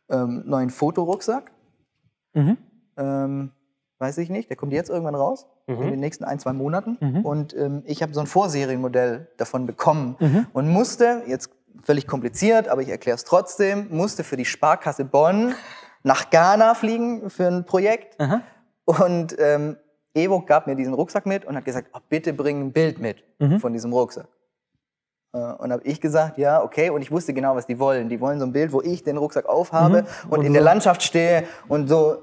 ähm, 0.09 0.43
neuen 0.45 0.69
Fotorucksack. 0.69 1.51
Mhm. 2.33 2.57
Ähm, 2.97 3.51
weiß 3.99 4.17
ich 4.17 4.29
nicht, 4.29 4.49
der 4.49 4.57
kommt 4.57 4.73
jetzt 4.73 4.89
irgendwann 4.89 5.15
raus, 5.15 5.47
mhm. 5.67 5.81
in 5.81 5.91
den 5.91 5.99
nächsten 5.99 6.25
ein, 6.25 6.39
zwei 6.39 6.51
Monaten. 6.53 6.97
Mhm. 6.99 7.25
Und 7.25 7.55
ähm, 7.55 7.83
ich 7.85 8.03
habe 8.03 8.13
so 8.13 8.19
ein 8.19 8.27
Vorserienmodell 8.27 9.29
davon 9.37 9.65
bekommen 9.65 10.17
mhm. 10.19 10.47
und 10.51 10.67
musste, 10.67 11.23
jetzt 11.25 11.49
völlig 11.81 12.07
kompliziert, 12.07 12.67
aber 12.67 12.81
ich 12.81 12.89
erkläre 12.89 13.15
es 13.15 13.23
trotzdem, 13.23 13.87
musste 13.89 14.23
für 14.23 14.37
die 14.37 14.45
Sparkasse 14.45 15.05
Bonn 15.05 15.53
nach 16.03 16.29
Ghana 16.29 16.75
fliegen 16.75 17.29
für 17.29 17.47
ein 17.47 17.65
Projekt. 17.65 18.19
Aha. 18.19 18.41
Und 18.85 19.35
ähm, 19.39 19.77
Evo 20.13 20.41
gab 20.41 20.67
mir 20.67 20.75
diesen 20.75 20.93
Rucksack 20.93 21.25
mit 21.25 21.45
und 21.45 21.55
hat 21.55 21.65
gesagt, 21.65 21.89
oh, 21.93 21.99
bitte 22.09 22.33
bring 22.33 22.59
ein 22.61 22.71
Bild 22.71 22.99
mit 22.99 23.23
mhm. 23.39 23.59
von 23.59 23.73
diesem 23.73 23.91
Rucksack. 23.93 24.27
Äh, 25.33 25.37
und 25.37 25.71
habe 25.71 25.83
ich 25.83 25.99
gesagt, 25.99 26.37
ja, 26.37 26.61
okay. 26.61 26.89
Und 26.89 27.01
ich 27.01 27.11
wusste 27.11 27.33
genau, 27.33 27.55
was 27.55 27.65
die 27.65 27.79
wollen. 27.79 28.09
Die 28.09 28.21
wollen 28.21 28.39
so 28.39 28.45
ein 28.45 28.51
Bild, 28.51 28.71
wo 28.73 28.81
ich 28.81 29.03
den 29.03 29.17
Rucksack 29.17 29.47
aufhabe 29.47 30.03
mhm. 30.03 30.07
und, 30.29 30.39
und, 30.39 30.45
in 30.45 30.47
so. 30.47 30.53
der 30.53 30.61
Landschaft 30.61 31.03
stehe 31.03 31.45
und 31.67 31.87
so, 31.87 32.17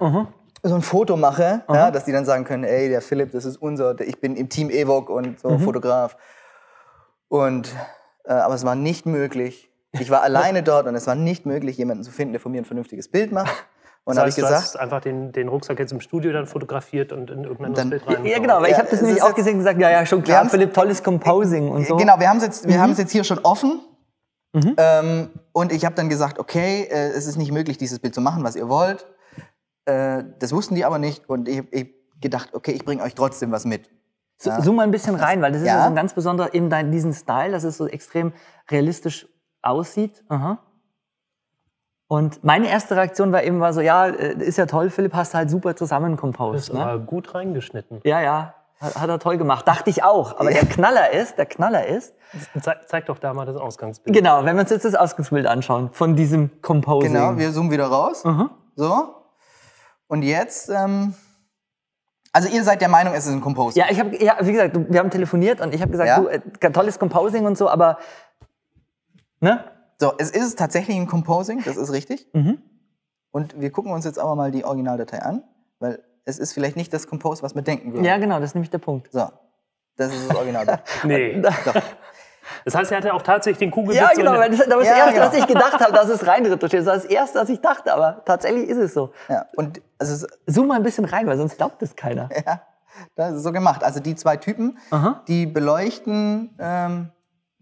mhm. 0.00 0.28
so 0.62 0.74
ein 0.74 0.82
Foto 0.82 1.16
mache, 1.16 1.62
ja, 1.68 1.90
dass 1.90 2.04
die 2.04 2.12
dann 2.12 2.24
sagen 2.24 2.44
können, 2.44 2.64
ey, 2.64 2.88
der 2.88 3.02
Philipp, 3.02 3.32
das 3.32 3.44
ist 3.44 3.58
unser, 3.58 4.00
ich 4.00 4.20
bin 4.20 4.36
im 4.36 4.48
Team 4.48 4.70
Evoc 4.70 5.10
und 5.10 5.40
so 5.40 5.50
mhm. 5.50 5.60
Fotograf. 5.60 6.16
Und, 7.28 7.74
äh, 8.24 8.32
aber 8.32 8.54
es 8.54 8.64
war 8.64 8.74
nicht 8.74 9.06
möglich, 9.06 9.70
ich 10.00 10.10
war 10.10 10.22
alleine 10.22 10.62
dort 10.62 10.86
und 10.86 10.94
es 10.94 11.06
war 11.06 11.14
nicht 11.14 11.46
möglich, 11.46 11.76
jemanden 11.76 12.04
zu 12.04 12.10
finden, 12.10 12.32
der 12.32 12.40
von 12.40 12.52
mir 12.52 12.62
ein 12.62 12.64
vernünftiges 12.64 13.08
Bild 13.08 13.32
macht. 13.32 13.52
Und 14.04 14.16
das 14.16 14.24
heißt, 14.24 14.38
ich 14.38 14.44
gesagt, 14.44 14.60
du 14.60 14.64
hast 14.64 14.76
einfach 14.76 15.00
den, 15.00 15.32
den 15.32 15.48
Rucksack 15.48 15.78
jetzt 15.78 15.92
im 15.92 16.00
Studio 16.00 16.32
dann 16.32 16.46
fotografiert 16.46 17.10
und 17.10 17.30
in 17.30 17.44
irgendein 17.44 17.72
dann, 17.72 17.90
Bild 17.90 18.06
rein. 18.06 18.26
Ja, 18.26 18.38
genau, 18.38 18.60
weil 18.60 18.70
ich 18.70 18.78
habe 18.78 18.88
das 18.90 19.00
nämlich 19.00 19.22
auch 19.22 19.34
gesehen 19.34 19.54
und 19.54 19.60
gesagt, 19.60 19.80
ja, 19.80 19.90
ja, 19.90 20.04
schon 20.04 20.22
klar, 20.22 20.46
Philipp, 20.48 20.74
tolles 20.74 21.02
Composing 21.02 21.70
und 21.70 21.86
so. 21.86 21.96
Genau, 21.96 22.18
wir 22.18 22.28
haben 22.28 22.36
es 22.36 22.44
jetzt, 22.44 22.68
wir 22.68 22.78
mhm. 22.78 22.94
jetzt 22.96 23.12
hier 23.12 23.24
schon 23.24 23.38
offen. 23.38 23.80
Mhm. 24.52 24.74
Ähm, 24.76 25.30
und 25.52 25.72
ich 25.72 25.84
habe 25.84 25.94
dann 25.94 26.08
gesagt, 26.08 26.38
okay, 26.38 26.86
äh, 26.90 27.08
es 27.08 27.26
ist 27.26 27.36
nicht 27.36 27.50
möglich, 27.50 27.78
dieses 27.78 27.98
Bild 27.98 28.14
zu 28.14 28.20
machen, 28.20 28.44
was 28.44 28.56
ihr 28.56 28.68
wollt. 28.68 29.06
Äh, 29.86 30.22
das 30.38 30.52
wussten 30.52 30.74
die 30.74 30.84
aber 30.84 30.98
nicht 30.98 31.28
und 31.28 31.48
ich 31.48 31.58
habe 31.58 31.90
gedacht, 32.20 32.50
okay, 32.52 32.72
ich 32.72 32.84
bringe 32.84 33.02
euch 33.02 33.14
trotzdem 33.14 33.52
was 33.52 33.64
mit. 33.64 33.90
Ja. 34.42 34.60
Zoom 34.60 34.76
mal 34.76 34.82
ein 34.82 34.90
bisschen 34.90 35.14
rein, 35.14 35.40
weil 35.40 35.52
das 35.52 35.62
ist 35.62 35.66
ja, 35.66 35.78
ja 35.78 35.82
so 35.84 35.88
ein 35.88 35.94
ganz 35.94 36.12
besonderer, 36.12 36.54
eben 36.54 36.68
dein, 36.68 36.90
diesen 36.90 37.14
Style, 37.14 37.52
das 37.52 37.64
ist 37.64 37.78
so 37.78 37.86
extrem 37.86 38.32
realistisch 38.70 39.26
aussieht. 39.64 40.24
Aha. 40.28 40.58
Und 42.06 42.44
meine 42.44 42.68
erste 42.68 42.96
Reaktion 42.96 43.32
war 43.32 43.42
eben 43.42 43.60
war 43.60 43.72
so, 43.72 43.80
ja, 43.80 44.06
äh, 44.06 44.34
ist 44.38 44.58
ja 44.58 44.66
toll, 44.66 44.90
Philipp, 44.90 45.14
hast 45.14 45.34
du 45.34 45.38
halt 45.38 45.50
super 45.50 45.74
zusammenkompost. 45.74 46.68
Das 46.68 46.74
ne? 46.74 47.02
gut 47.04 47.34
reingeschnitten. 47.34 48.00
Ja, 48.04 48.20
ja, 48.20 48.54
hat, 48.80 48.96
hat, 48.96 49.08
er 49.08 49.18
toll 49.18 49.38
gemacht. 49.38 49.66
Dachte 49.66 49.90
ich 49.90 50.04
auch. 50.04 50.38
Aber 50.38 50.50
der 50.50 50.66
Knaller 50.66 51.12
ist, 51.12 51.38
der 51.38 51.46
Knaller 51.46 51.86
ist. 51.86 52.14
Zeig, 52.60 52.88
zeig 52.88 53.06
doch 53.06 53.18
da 53.18 53.32
mal 53.32 53.46
das 53.46 53.56
Ausgangsbild. 53.56 54.14
Genau, 54.14 54.44
wenn 54.44 54.56
wir 54.56 54.62
uns 54.62 54.70
jetzt 54.70 54.84
das 54.84 54.94
Ausgangsbild 54.94 55.46
anschauen 55.46 55.90
von 55.92 56.14
diesem 56.16 56.60
Composing. 56.60 57.12
Genau, 57.12 57.36
wir 57.36 57.52
zoomen 57.52 57.70
wieder 57.70 57.86
raus. 57.86 58.24
Mhm. 58.24 58.50
So. 58.76 59.14
Und 60.06 60.22
jetzt, 60.22 60.68
ähm, 60.68 61.14
also 62.32 62.48
ihr 62.48 62.64
seid 62.64 62.80
der 62.80 62.88
Meinung, 62.88 63.14
es 63.14 63.26
ist 63.26 63.32
ein 63.32 63.40
Composing. 63.40 63.80
Ja, 63.80 63.90
ich 63.90 63.98
habe, 63.98 64.22
ja, 64.22 64.36
wie 64.40 64.52
gesagt, 64.52 64.76
wir 64.88 65.00
haben 65.00 65.10
telefoniert 65.10 65.60
und 65.60 65.72
ich 65.72 65.80
habe 65.80 65.92
gesagt, 65.92 66.08
ja? 66.08 66.20
du, 66.20 66.26
äh, 66.26 66.72
tolles 66.72 66.98
Composing 66.98 67.46
und 67.46 67.56
so, 67.56 67.68
aber 67.68 67.98
Ne? 69.44 69.62
So, 70.00 70.14
es 70.18 70.30
ist 70.30 70.58
tatsächlich 70.58 70.96
ein 70.96 71.06
Composing, 71.06 71.62
das 71.64 71.76
ist 71.76 71.92
richtig. 71.92 72.26
Mhm. 72.32 72.62
Und 73.30 73.60
wir 73.60 73.70
gucken 73.70 73.92
uns 73.92 74.04
jetzt 74.04 74.18
aber 74.18 74.34
mal 74.34 74.50
die 74.50 74.64
Originaldatei 74.64 75.20
an, 75.20 75.44
weil 75.78 76.02
es 76.24 76.38
ist 76.38 76.52
vielleicht 76.52 76.76
nicht 76.76 76.92
das 76.92 77.06
Compose, 77.06 77.42
was 77.42 77.54
wir 77.54 77.62
denken 77.62 77.92
würden. 77.92 78.04
Ja, 78.04 78.16
genau, 78.16 78.40
das 78.40 78.50
ist 78.50 78.54
nämlich 78.54 78.70
der 78.70 78.78
Punkt. 78.78 79.12
So, 79.12 79.28
das 79.96 80.14
ist 80.14 80.30
das 80.30 80.36
Original. 80.36 80.82
nee. 81.04 81.40
Doch. 81.40 81.74
Das 82.64 82.74
heißt, 82.74 82.90
er 82.92 82.98
hatte 82.98 83.12
auch 83.12 83.22
tatsächlich 83.22 83.58
den 83.58 83.70
Kugelwitz. 83.70 84.00
Ja, 84.00 84.12
genau, 84.14 84.32
weil 84.32 84.50
das, 84.50 84.60
das 84.60 84.68
war 84.68 84.78
das 84.78 84.88
ja, 84.88 84.96
Erste, 84.96 85.14
genau. 85.14 85.26
was 85.26 85.34
ich 85.34 85.46
gedacht 85.46 85.80
habe, 85.80 85.92
dass 85.92 86.08
es 86.08 86.26
reinretuschiert. 86.26 86.80
Das 86.80 86.86
war 86.86 86.94
das 86.94 87.04
Erste, 87.04 87.38
was 87.38 87.48
ich 87.50 87.60
dachte, 87.60 87.92
aber 87.92 88.22
tatsächlich 88.24 88.68
ist 88.68 88.78
es 88.78 88.94
so. 88.94 89.12
Ja, 89.28 89.46
und 89.56 89.82
also 89.98 90.26
Zoom 90.46 90.68
mal 90.68 90.76
ein 90.76 90.82
bisschen 90.82 91.04
rein, 91.04 91.26
weil 91.26 91.36
sonst 91.36 91.56
glaubt 91.58 91.82
es 91.82 91.94
keiner. 91.96 92.28
Ja, 92.46 92.62
das 93.16 93.34
ist 93.34 93.42
so 93.42 93.52
gemacht. 93.52 93.84
Also 93.84 94.00
die 94.00 94.14
zwei 94.14 94.36
Typen, 94.36 94.78
Aha. 94.90 95.22
die 95.28 95.46
beleuchten 95.46 96.54
ähm, 96.58 97.10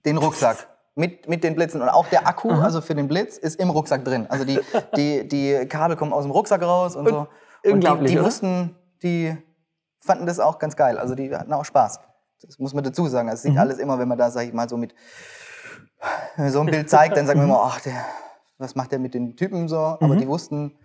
den 0.04 0.18
Rucksack 0.18 0.68
mit, 0.94 1.28
mit 1.28 1.44
den 1.44 1.54
Blitzen. 1.54 1.80
Und 1.80 1.88
auch 1.88 2.06
der 2.08 2.26
Akku, 2.26 2.50
Aha. 2.50 2.64
also 2.64 2.80
für 2.80 2.94
den 2.94 3.08
Blitz, 3.08 3.38
ist 3.38 3.58
im 3.60 3.70
Rucksack 3.70 4.04
drin. 4.04 4.26
Also 4.28 4.44
die, 4.44 4.60
die, 4.96 5.26
die 5.26 5.66
Kabel 5.68 5.96
kommen 5.96 6.12
aus 6.12 6.24
dem 6.24 6.30
Rucksack 6.30 6.62
raus 6.62 6.96
und, 6.96 7.06
und 7.06 7.12
so. 7.12 7.70
Und 7.70 7.84
die, 7.84 8.06
die 8.06 8.22
wussten, 8.22 8.76
die 9.02 9.36
fanden 10.00 10.26
das 10.26 10.40
auch 10.40 10.58
ganz 10.58 10.76
geil. 10.76 10.98
Also 10.98 11.14
die 11.14 11.34
hatten 11.34 11.52
auch 11.52 11.64
Spaß. 11.64 12.00
Das 12.42 12.58
muss 12.58 12.74
man 12.74 12.82
dazu 12.82 13.06
sagen. 13.06 13.28
Es 13.28 13.42
sieht 13.42 13.52
mhm. 13.52 13.58
alles 13.58 13.78
immer, 13.78 13.98
wenn 13.98 14.08
man 14.08 14.18
da, 14.18 14.30
sag 14.30 14.46
ich 14.46 14.52
mal, 14.52 14.68
so 14.68 14.76
mit 14.76 14.94
so 16.48 16.60
ein 16.60 16.66
Bild 16.66 16.90
zeigt, 16.90 17.16
dann 17.16 17.26
sagen 17.26 17.40
wir 17.40 17.44
immer, 17.44 17.62
ach, 17.62 17.80
der, 17.80 18.04
was 18.58 18.74
macht 18.74 18.92
der 18.92 18.98
mit 18.98 19.14
den 19.14 19.36
Typen 19.36 19.68
so? 19.68 19.78
Aber 19.78 20.08
mhm. 20.08 20.18
die 20.18 20.26
wussten, 20.26 20.76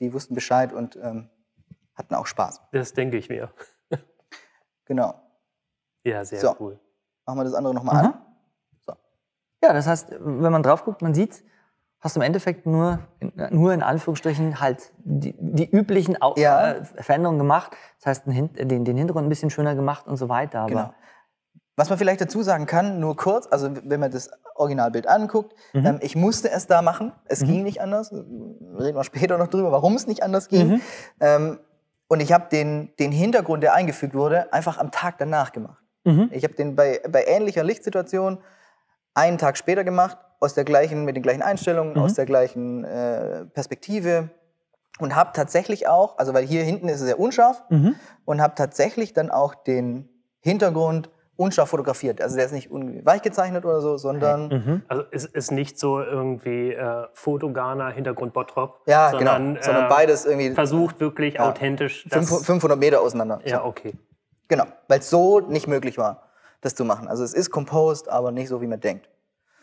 die 0.00 0.12
wussten 0.12 0.34
Bescheid 0.34 0.72
und 0.72 0.96
ähm, 0.96 1.30
hatten 1.94 2.14
auch 2.14 2.26
Spaß. 2.26 2.60
Das 2.72 2.92
denke 2.92 3.16
ich 3.16 3.28
mir. 3.28 3.52
genau. 4.84 5.14
Ja, 6.02 6.24
sehr 6.24 6.40
so. 6.40 6.56
cool. 6.58 6.80
Machen 7.24 7.38
wir 7.38 7.44
das 7.44 7.54
andere 7.54 7.74
nochmal 7.74 8.02
mhm. 8.02 8.10
an. 8.10 8.23
Ja, 9.64 9.72
das 9.72 9.86
heißt, 9.86 10.08
wenn 10.20 10.52
man 10.52 10.62
drauf 10.62 10.84
guckt, 10.84 11.00
man 11.00 11.14
sieht, 11.14 11.42
hast 12.00 12.16
du 12.16 12.20
im 12.20 12.26
Endeffekt 12.26 12.66
nur, 12.66 12.98
nur 13.50 13.72
in 13.72 13.82
Anführungsstrichen 13.82 14.60
halt 14.60 14.92
die, 14.98 15.34
die 15.38 15.70
üblichen 15.70 16.20
Au 16.20 16.34
ja. 16.36 16.72
Äh, 16.72 16.84
Veränderungen 16.84 17.38
gemacht. 17.38 17.72
Das 17.98 18.06
heißt, 18.06 18.26
den, 18.26 18.84
den 18.84 18.96
Hintergrund 18.96 19.24
ein 19.26 19.30
bisschen 19.30 19.48
schöner 19.48 19.74
gemacht 19.74 20.06
und 20.06 20.18
so 20.18 20.28
weiter. 20.28 20.60
Aber 20.60 20.68
genau. 20.68 20.94
Was 21.76 21.88
man 21.88 21.98
vielleicht 21.98 22.20
dazu 22.20 22.42
sagen 22.42 22.66
kann, 22.66 23.00
nur 23.00 23.16
kurz, 23.16 23.48
also 23.50 23.70
wenn 23.84 24.00
man 24.00 24.10
das 24.10 24.30
Originalbild 24.54 25.08
anguckt, 25.08 25.54
mhm. 25.72 25.86
ähm, 25.86 25.98
ich 26.02 26.14
musste 26.14 26.50
es 26.50 26.66
da 26.66 26.82
machen. 26.82 27.12
Es 27.24 27.40
mhm. 27.40 27.46
ging 27.46 27.62
nicht 27.62 27.80
anders. 27.80 28.12
Reden 28.12 28.96
wir 28.96 29.04
später 29.04 29.38
noch 29.38 29.48
drüber, 29.48 29.72
warum 29.72 29.94
es 29.94 30.06
nicht 30.06 30.22
anders 30.22 30.48
ging. 30.48 30.68
Mhm. 30.68 30.80
Ähm, 31.20 31.58
und 32.08 32.20
ich 32.20 32.34
habe 32.34 32.48
den, 32.52 32.92
den 32.98 33.12
Hintergrund, 33.12 33.62
der 33.62 33.72
eingefügt 33.72 34.14
wurde, 34.14 34.52
einfach 34.52 34.76
am 34.76 34.90
Tag 34.90 35.16
danach 35.16 35.52
gemacht. 35.52 35.82
Mhm. 36.04 36.28
Ich 36.32 36.44
habe 36.44 36.54
den 36.54 36.76
bei, 36.76 37.00
bei 37.08 37.24
ähnlicher 37.26 37.64
Lichtsituation 37.64 38.38
einen 39.14 39.38
Tag 39.38 39.56
später 39.56 39.84
gemacht, 39.84 40.18
aus 40.40 40.54
der 40.54 40.64
gleichen, 40.64 41.04
mit 41.04 41.16
den 41.16 41.22
gleichen 41.22 41.42
Einstellungen, 41.42 41.94
mhm. 41.94 42.02
aus 42.02 42.14
der 42.14 42.26
gleichen 42.26 42.84
äh, 42.84 43.44
Perspektive. 43.46 44.30
und 44.98 45.16
habe 45.16 45.30
tatsächlich 45.32 45.88
auch, 45.88 46.18
also 46.18 46.34
weil 46.34 46.44
hier 46.44 46.62
hinten 46.62 46.88
ist 46.88 47.00
es 47.00 47.06
sehr 47.06 47.18
unscharf, 47.18 47.62
mhm. 47.70 47.94
und 48.24 48.42
habe 48.42 48.54
tatsächlich 48.54 49.12
dann 49.12 49.30
auch 49.30 49.54
den 49.54 50.08
Hintergrund 50.40 51.08
unscharf 51.36 51.70
fotografiert. 51.70 52.20
Also 52.20 52.36
der 52.36 52.46
ist 52.46 52.52
nicht 52.52 52.68
weich 52.70 53.22
gezeichnet 53.22 53.64
oder 53.64 53.80
so, 53.80 53.96
sondern. 53.96 54.48
Mhm. 54.48 54.82
Also 54.88 55.04
es 55.10 55.24
ist 55.24 55.50
nicht 55.50 55.78
so 55.78 56.00
irgendwie 56.00 56.72
äh, 56.72 57.06
Fotoganer, 57.12 57.90
Hintergrund 57.90 58.32
Bottrop. 58.32 58.82
Ja, 58.86 59.10
genau. 59.10 59.32
sondern, 59.32 59.54
genau. 59.54 59.64
Sondern 59.64 59.84
äh, 59.86 59.88
beides 59.88 60.26
irgendwie. 60.26 60.50
Versucht 60.52 61.00
wirklich 61.00 61.34
ja, 61.34 61.48
authentisch. 61.48 62.06
500 62.08 62.78
Meter 62.78 63.00
auseinander. 63.00 63.40
Ja, 63.44 63.64
okay. 63.64 63.94
Genau, 64.48 64.64
weil 64.88 65.00
es 65.00 65.10
so 65.10 65.40
nicht 65.40 65.66
möglich 65.66 65.98
war, 65.98 66.23
das 66.64 66.74
zu 66.74 66.84
machen. 66.84 67.08
Also 67.08 67.24
es 67.24 67.34
ist 67.34 67.50
composed, 67.50 68.08
aber 68.08 68.30
nicht 68.30 68.48
so, 68.48 68.60
wie 68.60 68.66
man 68.66 68.80
denkt. 68.80 69.08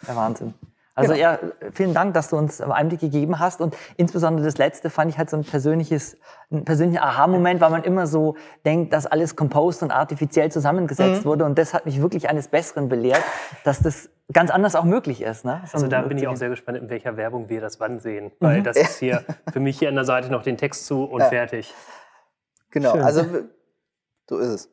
Der 0.08 0.16
Wahnsinn. 0.16 0.54
Also 0.94 1.14
genau. 1.14 1.24
ja, 1.24 1.40
vielen 1.72 1.94
Dank, 1.94 2.14
dass 2.14 2.30
du 2.30 2.38
uns 2.38 2.60
Einblick 2.60 3.00
gegeben 3.00 3.40
hast 3.40 3.62
und 3.62 3.76
insbesondere 3.96 4.46
das 4.46 4.58
letzte 4.58 4.90
fand 4.90 5.10
ich 5.10 5.18
halt 5.18 5.30
so 5.30 5.38
ein 5.38 5.46
persönliches, 5.46 6.18
ein 6.52 6.66
persönlicher 6.66 7.04
Aha-Moment, 7.04 7.62
weil 7.62 7.70
man 7.70 7.84
immer 7.84 8.08
so 8.08 8.36
denkt, 8.66 8.92
dass 8.92 9.06
alles 9.06 9.38
composed 9.38 9.84
und 9.84 9.92
artifiziell 9.92 10.52
zusammengesetzt 10.52 11.22
mhm. 11.22 11.30
wurde 11.30 11.46
und 11.46 11.58
das 11.58 11.74
hat 11.74 11.86
mich 11.86 12.02
wirklich 12.02 12.30
eines 12.30 12.50
Besseren 12.50 12.90
belehrt, 12.90 13.24
dass 13.64 13.80
das 13.80 14.10
ganz 14.34 14.52
anders 14.52 14.76
auch 14.76 14.84
möglich 14.84 15.22
ist. 15.22 15.46
Ne? 15.46 15.62
So 15.66 15.76
also 15.76 15.88
da 15.88 16.02
bin 16.02 16.18
ich 16.18 16.28
auch 16.28 16.36
sehr 16.36 16.50
gespannt, 16.50 16.78
in 16.78 16.90
welcher 16.90 17.16
Werbung 17.16 17.48
wir 17.48 17.62
das 17.62 17.80
wann 17.80 18.00
sehen, 18.00 18.32
weil 18.40 18.60
mhm. 18.60 18.64
das 18.66 18.76
ist 18.76 19.00
hier 19.00 19.24
für 19.52 19.62
mich 19.62 19.80
hier 19.80 19.88
an 19.88 19.96
der 19.96 20.06
Seite 20.06 20.30
noch 20.30 20.44
den 20.44 20.58
Text 20.58 20.86
zu 20.88 21.06
und 21.06 21.22
ja. 21.22 21.30
fertig. 21.30 21.74
Genau, 22.70 22.94
Schön. 22.94 23.02
also 23.02 23.26
so 24.30 24.38
ist 24.38 24.50
es. 24.50 24.70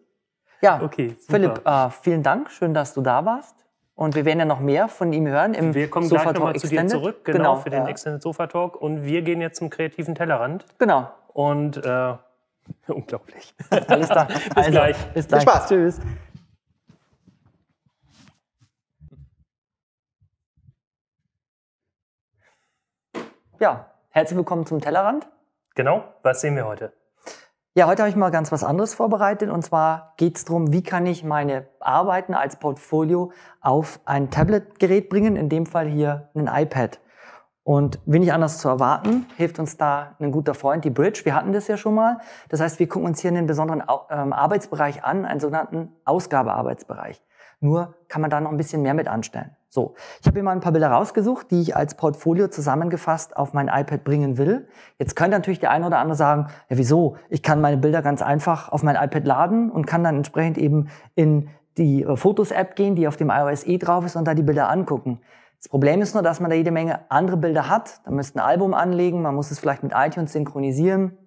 Ja, 0.60 0.82
okay, 0.82 1.16
super. 1.18 1.32
Philipp, 1.32 1.66
äh, 1.66 1.90
vielen 1.90 2.22
Dank, 2.22 2.50
schön, 2.50 2.74
dass 2.74 2.94
du 2.94 3.00
da 3.00 3.24
warst. 3.24 3.54
Und 3.94 4.14
wir 4.14 4.24
werden 4.24 4.38
ja 4.38 4.44
noch 4.44 4.60
mehr 4.60 4.86
von 4.86 5.12
ihm 5.12 5.26
hören 5.26 5.54
im 5.54 5.74
Wir 5.74 5.90
kommen 5.90 6.06
Sofa 6.06 6.22
gleich 6.22 6.34
nochmal 6.34 6.54
zu 6.54 6.68
dir 6.68 6.86
zurück, 6.86 7.24
genau, 7.24 7.38
genau 7.38 7.56
für 7.56 7.70
den 7.70 7.82
ja. 7.82 7.88
Extended 7.88 8.22
Sofa 8.22 8.46
Talk. 8.46 8.80
Und 8.80 9.04
wir 9.04 9.22
gehen 9.22 9.40
jetzt 9.40 9.58
zum 9.58 9.70
kreativen 9.70 10.14
Tellerrand. 10.14 10.64
Genau. 10.78 11.10
Und 11.32 11.84
äh, 11.84 12.14
unglaublich. 12.86 13.54
Alles 13.70 14.08
klar. 14.08 14.26
bis 14.44 14.56
also, 14.56 14.70
gleich. 14.70 14.96
Bis 15.14 15.26
gleich. 15.26 15.42
Viel 15.42 15.50
Spaß. 15.50 15.68
Tschüss. 15.68 16.00
Ja, 23.58 23.90
herzlich 24.10 24.36
willkommen 24.36 24.64
zum 24.64 24.80
Tellerrand. 24.80 25.26
Genau, 25.74 26.04
was 26.22 26.40
sehen 26.40 26.54
wir 26.54 26.66
heute? 26.66 26.92
Ja, 27.78 27.86
heute 27.86 28.02
habe 28.02 28.10
ich 28.10 28.16
mal 28.16 28.30
ganz 28.30 28.50
was 28.50 28.64
anderes 28.64 28.92
vorbereitet 28.92 29.50
und 29.50 29.62
zwar 29.62 30.14
geht 30.16 30.36
es 30.36 30.44
darum, 30.44 30.72
wie 30.72 30.82
kann 30.82 31.06
ich 31.06 31.22
meine 31.22 31.68
Arbeiten 31.78 32.34
als 32.34 32.56
Portfolio 32.56 33.30
auf 33.60 34.00
ein 34.04 34.32
Tablet-Gerät 34.32 35.08
bringen, 35.08 35.36
in 35.36 35.48
dem 35.48 35.64
Fall 35.64 35.86
hier 35.86 36.28
ein 36.34 36.48
iPad. 36.52 36.98
Und 37.62 38.00
wie 38.04 38.18
nicht 38.18 38.32
anders 38.32 38.58
zu 38.58 38.68
erwarten, 38.68 39.26
hilft 39.36 39.60
uns 39.60 39.76
da 39.76 40.16
ein 40.18 40.32
guter 40.32 40.54
Freund, 40.54 40.84
die 40.84 40.90
Bridge. 40.90 41.20
Wir 41.22 41.36
hatten 41.36 41.52
das 41.52 41.68
ja 41.68 41.76
schon 41.76 41.94
mal. 41.94 42.18
Das 42.48 42.58
heißt, 42.58 42.80
wir 42.80 42.88
gucken 42.88 43.06
uns 43.06 43.20
hier 43.20 43.30
einen 43.30 43.46
besonderen 43.46 43.84
ähm, 44.10 44.32
Arbeitsbereich 44.32 45.04
an, 45.04 45.24
einen 45.24 45.38
sogenannten 45.38 45.92
Ausgabearbeitsbereich. 46.04 47.22
Nur 47.60 47.94
kann 48.08 48.20
man 48.22 48.30
da 48.30 48.40
noch 48.40 48.50
ein 48.50 48.56
bisschen 48.56 48.82
mehr 48.82 48.94
mit 48.94 49.06
anstellen. 49.06 49.56
So, 49.70 49.94
ich 50.20 50.26
habe 50.26 50.36
hier 50.36 50.42
mal 50.42 50.52
ein 50.52 50.60
paar 50.60 50.72
Bilder 50.72 50.88
rausgesucht, 50.88 51.50
die 51.50 51.60
ich 51.60 51.76
als 51.76 51.94
Portfolio 51.94 52.48
zusammengefasst 52.48 53.36
auf 53.36 53.52
mein 53.52 53.68
iPad 53.68 54.02
bringen 54.02 54.38
will. 54.38 54.66
Jetzt 54.98 55.14
könnte 55.14 55.36
natürlich 55.36 55.60
der 55.60 55.70
eine 55.70 55.86
oder 55.86 55.98
andere 55.98 56.16
sagen, 56.16 56.46
ja 56.70 56.78
wieso? 56.78 57.16
Ich 57.28 57.42
kann 57.42 57.60
meine 57.60 57.76
Bilder 57.76 58.00
ganz 58.00 58.22
einfach 58.22 58.70
auf 58.70 58.82
mein 58.82 58.96
iPad 58.96 59.26
laden 59.26 59.70
und 59.70 59.86
kann 59.86 60.02
dann 60.02 60.16
entsprechend 60.16 60.56
eben 60.56 60.88
in 61.14 61.50
die 61.76 62.02
äh, 62.02 62.16
Fotos-App 62.16 62.76
gehen, 62.76 62.94
die 62.94 63.06
auf 63.06 63.16
dem 63.16 63.30
iOS 63.30 63.64
E 63.66 63.76
drauf 63.76 64.06
ist 64.06 64.16
und 64.16 64.26
da 64.26 64.34
die 64.34 64.42
Bilder 64.42 64.70
angucken. 64.70 65.20
Das 65.58 65.68
Problem 65.68 66.00
ist 66.00 66.14
nur, 66.14 66.22
dass 66.22 66.40
man 66.40 66.50
da 66.50 66.56
jede 66.56 66.70
Menge 66.70 67.00
andere 67.10 67.36
Bilder 67.36 67.68
hat. 67.68 68.00
Da 68.04 68.10
müsste 68.10 68.38
ein 68.38 68.46
Album 68.46 68.74
anlegen, 68.74 69.22
man 69.22 69.34
muss 69.34 69.50
es 69.50 69.58
vielleicht 69.58 69.82
mit 69.82 69.92
iTunes 69.94 70.32
synchronisieren, 70.32 71.18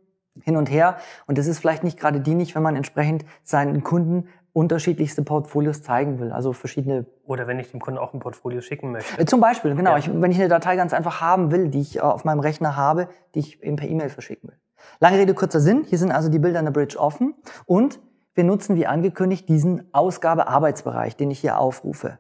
hin 0.42 0.58
und 0.58 0.70
her. 0.70 0.98
Und 1.28 1.38
das 1.38 1.48
ist 1.48 1.60
vielleicht 1.60 1.84
nicht 1.84 2.00
gerade 2.00 2.22
dienlich, 2.22 2.56
wenn 2.56 2.64
man 2.64 2.76
entsprechend 2.76 3.26
seinen 3.44 3.84
Kunden 3.84 4.28
unterschiedlichste 4.54 5.24
Portfolios 5.24 5.82
zeigen 5.82 6.20
will, 6.20 6.32
also 6.32 6.52
verschiedene. 6.52 7.06
Oder 7.26 7.48
wenn 7.48 7.60
ich 7.60 7.72
dem 7.72 7.80
Kunden 7.80 7.98
auch 7.98 8.14
ein 8.14 8.20
Portfolio 8.20 8.62
schicken 8.62 8.92
möchte. 8.92 9.22
Äh, 9.22 9.26
zum 9.26 9.40
Beispiel, 9.40 9.76
genau. 9.76 9.92
Ja. 9.92 9.98
Ich, 9.98 10.12
wenn 10.14 10.32
ich 10.32 10.40
eine 10.40 10.50
Datei 10.50 10.76
ganz 10.76 10.94
einfach 10.94 11.22
haben 11.22 11.52
will, 11.52 11.70
die 11.70 11.82
ich 11.82 11.98
äh, 11.98 12.02
auf 12.02 12.26
meinem 12.26 12.42
Rechner 12.42 12.76
habe, 12.76 13.08
die 13.34 13.40
ich 13.40 13.64
eben 13.64 13.78
per 13.78 13.88
E-Mail 13.88 14.10
verschicken 14.10 14.50
will. 14.50 14.58
Lange 15.00 15.18
Rede, 15.18 15.34
kurzer 15.34 15.60
Sinn. 15.60 15.86
Hier 15.88 15.98
sind 15.98 16.12
also 16.12 16.30
die 16.30 16.40
Bilder 16.40 16.60
in 16.60 16.66
der 16.66 16.72
Bridge 16.72 17.00
offen 17.00 17.36
und 17.66 18.00
wir 18.34 18.44
nutzen, 18.44 18.76
wie 18.76 18.88
angekündigt, 18.88 19.48
diesen 19.50 19.94
Ausgabe-Arbeitsbereich, 19.94 21.16
den 21.16 21.32
ich 21.32 21.40
hier 21.40 21.58
aufrufe. 21.58 22.20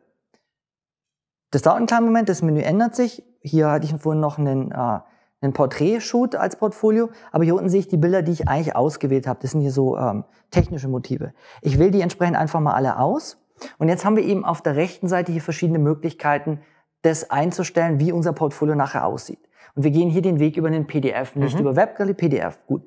Das 1.52 1.62
dauert 1.62 1.78
einen 1.78 1.88
kleinen 1.88 2.06
Moment, 2.06 2.30
das 2.30 2.41
Menü 2.41 2.62
ändert 2.62 2.95
sich. 2.95 3.24
Hier 3.41 3.69
hatte 3.69 3.86
ich 3.86 3.95
vorhin 4.00 4.21
noch 4.21 4.38
einen 4.38 4.71
äh, 4.71 5.00
einen 5.41 5.54
Porträtshoot 5.54 6.36
als 6.36 6.56
Portfolio, 6.56 7.10
aber 7.32 7.43
hier 7.43 7.56
unten 7.56 7.69
sehe 7.69 7.80
ich 7.80 7.88
die 7.88 7.97
Bilder, 7.97 8.21
die 8.21 8.32
ich 8.32 8.47
eigentlich 8.47 8.75
ausgewählt 8.75 9.27
habe. 9.27 9.39
Das 9.41 9.51
sind 9.51 9.62
hier 9.62 9.71
so 9.71 9.97
ähm, 9.97 10.23
technische 10.51 10.88
Motive. 10.88 11.34
Ich 11.62 11.80
wähle 11.80 11.91
die 11.91 12.01
entsprechend 12.01 12.38
einfach 12.38 12.60
mal 12.60 12.73
alle 12.73 12.99
aus. 12.99 13.38
Und 13.77 13.89
jetzt 13.89 14.06
haben 14.06 14.15
wir 14.15 14.23
eben 14.23 14.45
auf 14.45 14.62
der 14.62 14.75
rechten 14.75 15.08
Seite 15.08 15.32
hier 15.32 15.41
verschiedene 15.41 15.80
Möglichkeiten, 15.80 16.62
das 17.01 17.32
einzustellen, 17.32 17.99
wie 17.99 18.12
unser 18.12 18.34
Portfolio 18.34 18.75
nachher 18.75 19.06
aussieht. 19.06 19.39
Und 19.75 19.84
wir 19.84 19.91
gehen 19.91 20.10
hier 20.10 20.21
den 20.21 20.39
Weg 20.39 20.58
über 20.58 20.69
den 20.69 20.86
PDF, 20.86 21.36
nicht 21.36 21.56
mhm. 21.56 21.62
über 21.62 21.75
WebGallery, 21.75 22.13
PDF. 22.13 22.60
Gut. 22.67 22.84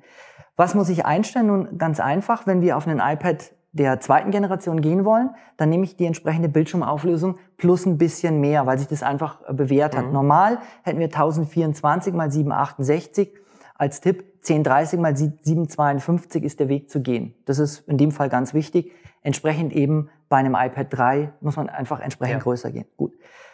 Was 0.56 0.74
muss 0.74 0.88
ich 0.88 1.04
einstellen? 1.04 1.46
Nun 1.46 1.78
ganz 1.78 1.98
einfach, 1.98 2.46
wenn 2.46 2.60
wir 2.60 2.76
auf 2.76 2.86
einen 2.86 3.00
iPad 3.00 3.52
der 3.72 3.98
zweiten 3.98 4.30
Generation 4.30 4.80
gehen 4.80 5.04
wollen, 5.04 5.30
dann 5.56 5.68
nehme 5.68 5.82
ich 5.82 5.96
die 5.96 6.06
entsprechende 6.06 6.48
Bildschirmauflösung 6.48 7.38
plus 7.56 7.86
ein 7.86 7.98
bisschen 7.98 8.40
mehr, 8.40 8.66
weil 8.66 8.78
sich 8.78 8.88
das 8.88 9.02
einfach 9.02 9.38
äh, 9.48 9.52
bewährt 9.52 9.96
hat. 9.96 10.06
Mhm. 10.06 10.12
Normal 10.12 10.58
hätten 10.82 10.98
wir 10.98 11.06
1024 11.06 12.14
mal 12.14 12.30
768 12.30 13.32
als 13.76 14.00
Tipp. 14.00 14.24
1030 14.48 15.00
mal 15.00 15.16
752 15.16 16.44
ist 16.44 16.60
der 16.60 16.68
Weg 16.68 16.90
zu 16.90 17.00
gehen. 17.00 17.34
Das 17.46 17.58
ist 17.58 17.88
in 17.88 17.96
dem 17.96 18.12
Fall 18.12 18.28
ganz 18.28 18.52
wichtig. 18.54 18.92
Entsprechend 19.22 19.72
eben 19.72 20.10
bei 20.28 20.36
einem 20.36 20.54
iPad 20.54 20.86
3 20.90 21.32
muss 21.40 21.56
man 21.56 21.68
einfach 21.68 22.00
entsprechend 22.00 22.38
ja. 22.38 22.42
größer 22.42 22.70
gehen. 22.70 22.86
Gut. 22.96 23.12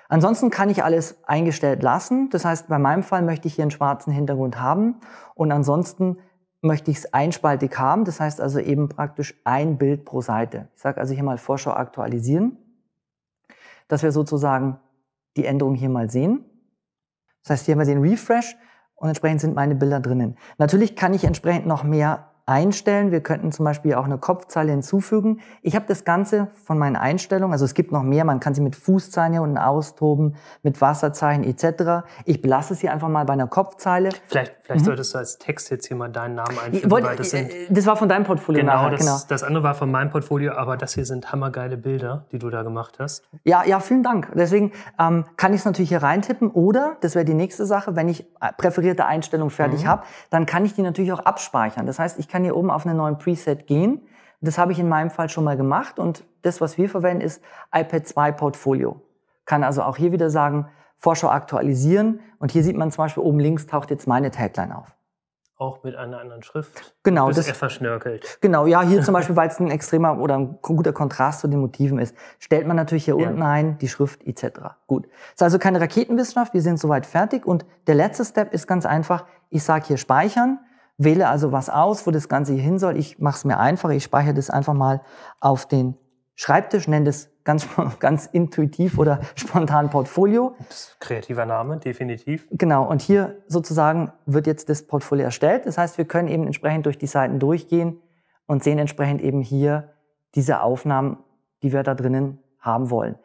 Ansonsten 0.08 0.50
kann 0.50 0.68
ich 0.68 0.82
alles 0.82 1.22
eingestellt 1.24 1.84
lassen. 1.84 2.30
Das 2.30 2.44
heißt, 2.44 2.68
bei 2.68 2.78
meinem 2.80 3.04
Fall 3.04 3.22
möchte 3.22 3.46
ich 3.46 3.54
hier 3.54 3.62
einen 3.62 3.70
schwarzen 3.70 4.12
Hintergrund 4.12 4.60
haben 4.60 4.96
und 5.36 5.52
ansonsten 5.52 6.18
möchte 6.62 6.90
ich 6.90 6.98
es 6.98 7.14
einspaltig 7.14 7.78
haben. 7.78 8.04
Das 8.04 8.18
heißt 8.18 8.40
also 8.40 8.58
eben 8.58 8.88
praktisch 8.88 9.40
ein 9.44 9.78
Bild 9.78 10.04
pro 10.04 10.20
Seite. 10.20 10.68
Ich 10.74 10.82
sage 10.82 11.00
also 11.00 11.14
hier 11.14 11.22
mal 11.22 11.38
Vorschau 11.38 11.70
aktualisieren, 11.70 12.58
dass 13.90 14.02
wir 14.02 14.12
sozusagen 14.12 14.78
die 15.36 15.44
Änderung 15.44 15.74
hier 15.74 15.88
mal 15.88 16.10
sehen. 16.10 16.44
Das 17.42 17.50
heißt, 17.50 17.66
hier 17.66 17.72
haben 17.74 17.80
wir 17.80 17.86
den 17.86 18.02
Refresh 18.02 18.56
und 18.94 19.08
entsprechend 19.08 19.40
sind 19.40 19.54
meine 19.54 19.74
Bilder 19.74 20.00
drinnen. 20.00 20.36
Natürlich 20.58 20.94
kann 20.94 21.14
ich 21.14 21.24
entsprechend 21.24 21.66
noch 21.66 21.82
mehr 21.82 22.29
einstellen. 22.46 23.10
Wir 23.10 23.20
könnten 23.20 23.52
zum 23.52 23.64
Beispiel 23.64 23.94
auch 23.94 24.04
eine 24.04 24.18
Kopfzeile 24.18 24.70
hinzufügen. 24.72 25.40
Ich 25.62 25.76
habe 25.76 25.84
das 25.88 26.04
Ganze 26.04 26.48
von 26.64 26.78
meinen 26.78 26.96
Einstellungen, 26.96 27.52
also 27.52 27.64
es 27.64 27.74
gibt 27.74 27.92
noch 27.92 28.02
mehr, 28.02 28.24
man 28.24 28.40
kann 28.40 28.54
sie 28.54 28.60
mit 28.60 28.76
Fußzeichen 28.76 29.32
hier 29.32 29.42
unten 29.42 29.58
austoben, 29.58 30.36
mit 30.62 30.80
Wasserzeichen 30.80 31.44
etc. 31.44 32.06
Ich 32.24 32.42
belasse 32.42 32.74
es 32.74 32.80
hier 32.80 32.92
einfach 32.92 33.08
mal 33.08 33.24
bei 33.24 33.34
einer 33.34 33.46
Kopfzeile. 33.46 34.10
Vielleicht, 34.26 34.54
vielleicht 34.62 34.80
mhm. 34.80 34.86
solltest 34.86 35.14
du 35.14 35.18
als 35.18 35.38
Text 35.38 35.70
jetzt 35.70 35.86
hier 35.86 35.96
mal 35.96 36.08
deinen 36.08 36.34
Namen 36.34 36.58
einfügen, 36.58 36.90
Wollt, 36.90 37.04
weil 37.04 37.16
das 37.16 37.30
sind... 37.30 37.50
Äh, 37.50 37.66
das 37.70 37.86
war 37.86 37.96
von 37.96 38.08
deinem 38.08 38.24
Portfolio 38.24 38.60
genau, 38.60 38.74
nachher, 38.74 38.90
das, 38.90 39.00
genau. 39.00 39.18
das 39.28 39.42
andere 39.42 39.62
war 39.62 39.74
von 39.74 39.90
meinem 39.90 40.10
Portfolio, 40.10 40.52
aber 40.52 40.76
das 40.76 40.94
hier 40.94 41.04
sind 41.04 41.32
hammergeile 41.32 41.76
Bilder, 41.76 42.26
die 42.32 42.38
du 42.38 42.50
da 42.50 42.62
gemacht 42.62 42.98
hast. 42.98 43.24
Ja, 43.44 43.64
ja, 43.64 43.80
vielen 43.80 44.02
Dank. 44.02 44.30
Deswegen 44.34 44.72
ähm, 44.98 45.24
kann 45.36 45.52
ich 45.52 45.60
es 45.60 45.64
natürlich 45.64 45.90
hier 45.90 46.02
reintippen 46.02 46.50
oder, 46.50 46.96
das 47.00 47.14
wäre 47.14 47.24
die 47.24 47.34
nächste 47.34 47.66
Sache, 47.66 47.96
wenn 47.96 48.08
ich 48.08 48.22
äh, 48.40 48.52
präferierte 48.56 49.06
Einstellungen 49.06 49.50
fertig 49.50 49.84
mhm. 49.84 49.88
habe, 49.88 50.02
dann 50.30 50.46
kann 50.46 50.64
ich 50.64 50.74
die 50.74 50.82
natürlich 50.82 51.12
auch 51.12 51.20
abspeichern. 51.20 51.86
Das 51.86 51.98
heißt, 51.98 52.18
ich 52.18 52.28
kann 52.30 52.44
hier 52.44 52.56
oben 52.56 52.70
auf 52.70 52.86
einen 52.86 52.96
neuen 52.96 53.18
Preset 53.18 53.66
gehen. 53.66 54.02
Das 54.40 54.56
habe 54.56 54.72
ich 54.72 54.78
in 54.78 54.88
meinem 54.88 55.10
Fall 55.10 55.28
schon 55.28 55.44
mal 55.44 55.56
gemacht 55.56 55.98
und 55.98 56.24
das, 56.42 56.60
was 56.60 56.78
wir 56.78 56.88
verwenden, 56.88 57.22
ist 57.22 57.42
iPad 57.74 58.06
2 58.06 58.32
Portfolio. 58.32 59.00
Kann 59.44 59.64
also 59.64 59.82
auch 59.82 59.96
hier 59.96 60.12
wieder 60.12 60.30
sagen, 60.30 60.68
Vorschau 60.96 61.28
aktualisieren 61.28 62.20
und 62.38 62.52
hier 62.52 62.62
sieht 62.62 62.76
man 62.76 62.90
zum 62.90 63.04
Beispiel 63.04 63.22
oben 63.22 63.38
links 63.38 63.66
taucht 63.66 63.90
jetzt 63.90 64.06
meine 64.06 64.30
Tagline 64.30 64.76
auf. 64.76 64.94
Auch 65.56 65.82
mit 65.82 65.94
einer 65.94 66.18
anderen 66.18 66.42
Schrift? 66.42 66.94
Genau. 67.02 67.28
Das 67.28 67.36
ist 67.36 67.54
verschnörkelt. 67.54 68.38
Genau, 68.40 68.64
ja, 68.64 68.80
hier 68.80 69.02
zum 69.02 69.12
Beispiel, 69.12 69.36
weil 69.36 69.48
es 69.48 69.60
ein 69.60 69.70
extremer 69.70 70.18
oder 70.18 70.38
ein 70.38 70.58
guter 70.62 70.94
Kontrast 70.94 71.40
zu 71.40 71.48
den 71.48 71.60
Motiven 71.60 71.98
ist, 71.98 72.16
stellt 72.38 72.66
man 72.66 72.76
natürlich 72.76 73.04
hier 73.04 73.18
ja. 73.18 73.28
unten 73.28 73.42
ein, 73.42 73.76
die 73.76 73.88
Schrift 73.88 74.26
etc. 74.26 74.60
Gut. 74.86 75.06
Ist 75.34 75.42
also 75.42 75.58
keine 75.58 75.78
Raketenwissenschaft, 75.78 76.54
wir 76.54 76.62
sind 76.62 76.80
soweit 76.80 77.04
fertig 77.04 77.44
und 77.44 77.66
der 77.88 77.94
letzte 77.94 78.24
Step 78.24 78.54
ist 78.54 78.66
ganz 78.66 78.86
einfach, 78.86 79.26
ich 79.50 79.62
sage 79.62 79.84
hier 79.86 79.98
speichern 79.98 80.60
wähle 81.02 81.28
also 81.28 81.50
was 81.50 81.70
aus, 81.70 82.06
wo 82.06 82.10
das 82.10 82.28
Ganze 82.28 82.52
hier 82.52 82.62
hin 82.62 82.78
soll. 82.78 82.96
Ich 82.96 83.18
mache 83.18 83.36
es 83.38 83.44
mir 83.44 83.58
einfach, 83.58 83.90
ich 83.90 84.04
speichere 84.04 84.34
das 84.34 84.50
einfach 84.50 84.74
mal 84.74 85.00
auf 85.40 85.66
den 85.66 85.96
Schreibtisch, 86.34 86.88
nenne 86.88 87.06
das 87.06 87.30
ganz, 87.44 87.68
ganz 87.98 88.26
intuitiv 88.26 88.98
oder 88.98 89.20
spontan 89.34 89.90
Portfolio. 89.90 90.54
kreativer 90.98 91.46
Name, 91.46 91.78
definitiv. 91.78 92.46
Genau, 92.50 92.88
und 92.88 93.02
hier 93.02 93.42
sozusagen 93.46 94.12
wird 94.26 94.46
jetzt 94.46 94.68
das 94.68 94.86
Portfolio 94.86 95.24
erstellt. 95.24 95.66
Das 95.66 95.78
heißt, 95.78 95.98
wir 95.98 96.04
können 96.04 96.28
eben 96.28 96.44
entsprechend 96.44 96.86
durch 96.86 96.98
die 96.98 97.06
Seiten 97.06 97.38
durchgehen 97.38 98.00
und 98.46 98.62
sehen 98.62 98.78
entsprechend 98.78 99.22
eben 99.22 99.40
hier 99.40 99.92
diese 100.34 100.62
Aufnahmen, 100.62 101.18
die 101.62 101.72
wir 101.72 101.82
da 101.82 101.94
drinnen 101.94 102.38
haben 102.58 102.90
wollen. 102.90 103.16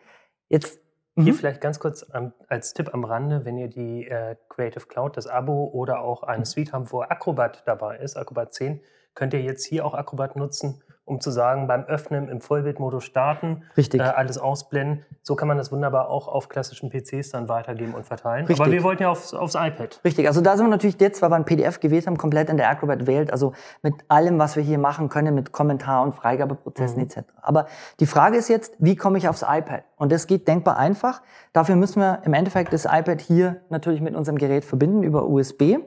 Jetzt 0.47 0.79
Hier 1.15 1.31
mhm. 1.31 1.37
vielleicht 1.37 1.61
ganz 1.61 1.79
kurz 1.79 2.05
als 2.49 2.73
Tipp 2.73 2.93
am 2.93 3.05
Rande, 3.05 3.45
wenn 3.45 3.57
ihr 3.57 3.69
die 3.69 4.05
äh, 4.05 4.35
Creative 4.49 4.85
Cloud, 4.85 5.15
das 5.15 5.27
Abo 5.27 5.69
oder 5.73 6.01
auch 6.01 6.23
eine 6.23 6.39
mhm. 6.39 6.45
Suite 6.45 6.73
habt, 6.73 6.91
wo 6.91 7.01
Acrobat 7.01 7.63
dabei 7.65 7.97
ist, 7.97 8.17
Acrobat 8.17 8.53
10, 8.53 8.81
könnt 9.13 9.33
ihr 9.33 9.41
jetzt 9.41 9.65
hier 9.65 9.85
auch 9.85 9.93
Acrobat 9.93 10.35
nutzen, 10.35 10.83
um 11.05 11.21
zu 11.21 11.29
sagen, 11.29 11.67
beim 11.67 11.83
Öffnen 11.83 12.29
im 12.29 12.41
Vollbildmodus 12.41 13.03
starten, 13.03 13.63
Richtig. 13.77 14.01
Äh, 14.01 14.05
alles 14.05 14.39
ausblenden. 14.39 15.05
So 15.21 15.35
kann 15.35 15.47
man 15.47 15.57
das 15.57 15.71
wunderbar 15.71 16.09
auch 16.09 16.27
auf 16.27 16.49
klassischen 16.49 16.89
PCs 16.89 17.29
dann 17.29 17.47
weitergeben 17.47 17.93
und 17.93 18.05
verteilen. 18.05 18.47
Richtig. 18.47 18.59
Aber 18.59 18.71
wir 18.71 18.81
wollten 18.81 19.03
ja 19.03 19.09
aufs, 19.09 19.33
aufs 19.35 19.53
iPad. 19.53 20.01
Richtig, 20.03 20.27
also 20.27 20.41
da 20.41 20.57
sind 20.57 20.65
wir 20.65 20.71
natürlich 20.71 20.99
jetzt, 20.99 21.21
weil 21.21 21.29
wir 21.29 21.35
ein 21.35 21.45
PDF 21.45 21.79
gewählt 21.79 22.07
haben, 22.07 22.17
komplett 22.17 22.49
in 22.49 22.57
der 22.57 22.69
Acrobat 22.69 23.05
Welt, 23.05 23.31
also 23.31 23.53
mit 23.83 23.93
allem, 24.07 24.39
was 24.39 24.55
wir 24.55 24.63
hier 24.63 24.79
machen 24.79 25.07
können, 25.09 25.35
mit 25.35 25.51
Kommentar- 25.51 26.01
und 26.01 26.13
Freigabeprozessen 26.15 26.97
mhm. 26.97 27.03
etc. 27.03 27.19
Aber 27.41 27.67
die 27.99 28.07
Frage 28.07 28.37
ist 28.37 28.49
jetzt, 28.49 28.73
wie 28.79 28.95
komme 28.95 29.19
ich 29.19 29.29
aufs 29.29 29.43
iPad? 29.43 29.83
Und 29.97 30.11
das 30.11 30.25
geht 30.25 30.47
denkbar 30.47 30.77
einfach. 30.77 31.21
Dafür 31.53 31.75
müssen 31.75 31.99
wir 31.99 32.23
im 32.25 32.33
Endeffekt 32.33 32.73
das 32.73 32.85
iPad 32.85 33.21
hier 33.21 33.61
natürlich 33.69 34.01
mit 34.01 34.15
unserem 34.15 34.39
Gerät 34.39 34.65
verbinden 34.65 35.03
über 35.03 35.27
USB. 35.27 35.77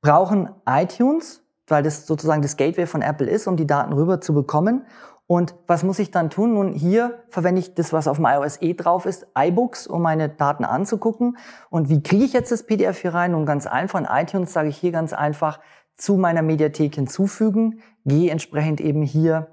Brauchen 0.00 0.50
iTunes, 0.64 1.42
weil 1.68 1.82
das 1.82 2.06
sozusagen 2.06 2.42
das 2.42 2.56
Gateway 2.56 2.86
von 2.86 3.02
Apple 3.02 3.28
ist, 3.28 3.46
um 3.46 3.56
die 3.56 3.66
Daten 3.66 3.92
rüber 3.92 4.20
zu 4.20 4.34
bekommen. 4.34 4.86
Und 5.26 5.54
was 5.66 5.82
muss 5.82 5.98
ich 5.98 6.10
dann 6.10 6.30
tun? 6.30 6.54
Nun, 6.54 6.72
hier 6.72 7.22
verwende 7.28 7.60
ich 7.60 7.74
das, 7.74 7.92
was 7.92 8.08
auf 8.08 8.16
dem 8.16 8.24
iOS 8.24 8.62
eh 8.62 8.72
drauf 8.72 9.04
ist, 9.04 9.26
iBooks, 9.38 9.86
um 9.86 10.00
meine 10.00 10.30
Daten 10.30 10.64
anzugucken. 10.64 11.36
Und 11.68 11.90
wie 11.90 12.02
kriege 12.02 12.24
ich 12.24 12.32
jetzt 12.32 12.50
das 12.50 12.64
PDF 12.64 12.98
hier 12.98 13.12
rein? 13.12 13.32
Nun, 13.32 13.44
ganz 13.44 13.66
einfach, 13.66 13.98
in 13.98 14.06
iTunes 14.06 14.54
sage 14.54 14.70
ich 14.70 14.78
hier 14.78 14.90
ganz 14.90 15.12
einfach, 15.12 15.60
zu 15.98 16.16
meiner 16.16 16.42
Mediathek 16.42 16.94
hinzufügen, 16.94 17.80
gehe 18.06 18.30
entsprechend 18.30 18.80
eben 18.80 19.02
hier 19.02 19.48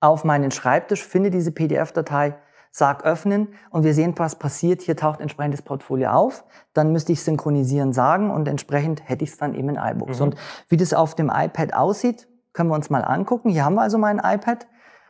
auf 0.00 0.24
meinen 0.24 0.50
Schreibtisch, 0.50 1.04
finde 1.04 1.30
diese 1.30 1.52
PDF-Datei, 1.52 2.36
sag 2.70 3.04
öffnen 3.04 3.48
und 3.70 3.84
wir 3.84 3.94
sehen, 3.94 4.14
was 4.16 4.36
passiert. 4.36 4.82
Hier 4.82 4.96
taucht 4.96 5.20
entsprechend 5.20 5.54
das 5.54 5.62
Portfolio 5.62 6.10
auf. 6.10 6.44
Dann 6.72 6.92
müsste 6.92 7.12
ich 7.12 7.22
synchronisieren 7.22 7.92
sagen 7.92 8.30
und 8.30 8.46
entsprechend 8.48 9.08
hätte 9.08 9.24
ich 9.24 9.30
es 9.30 9.38
dann 9.38 9.54
eben 9.54 9.70
in 9.70 9.76
iBooks. 9.76 10.20
Mhm. 10.20 10.26
Und 10.26 10.36
wie 10.68 10.76
das 10.76 10.94
auf 10.94 11.14
dem 11.14 11.30
iPad 11.34 11.74
aussieht, 11.74 12.28
können 12.52 12.70
wir 12.70 12.74
uns 12.74 12.90
mal 12.90 13.04
angucken. 13.04 13.50
Hier 13.50 13.64
haben 13.64 13.74
wir 13.74 13.82
also 13.82 13.98
mein 13.98 14.18
iPad 14.18 14.66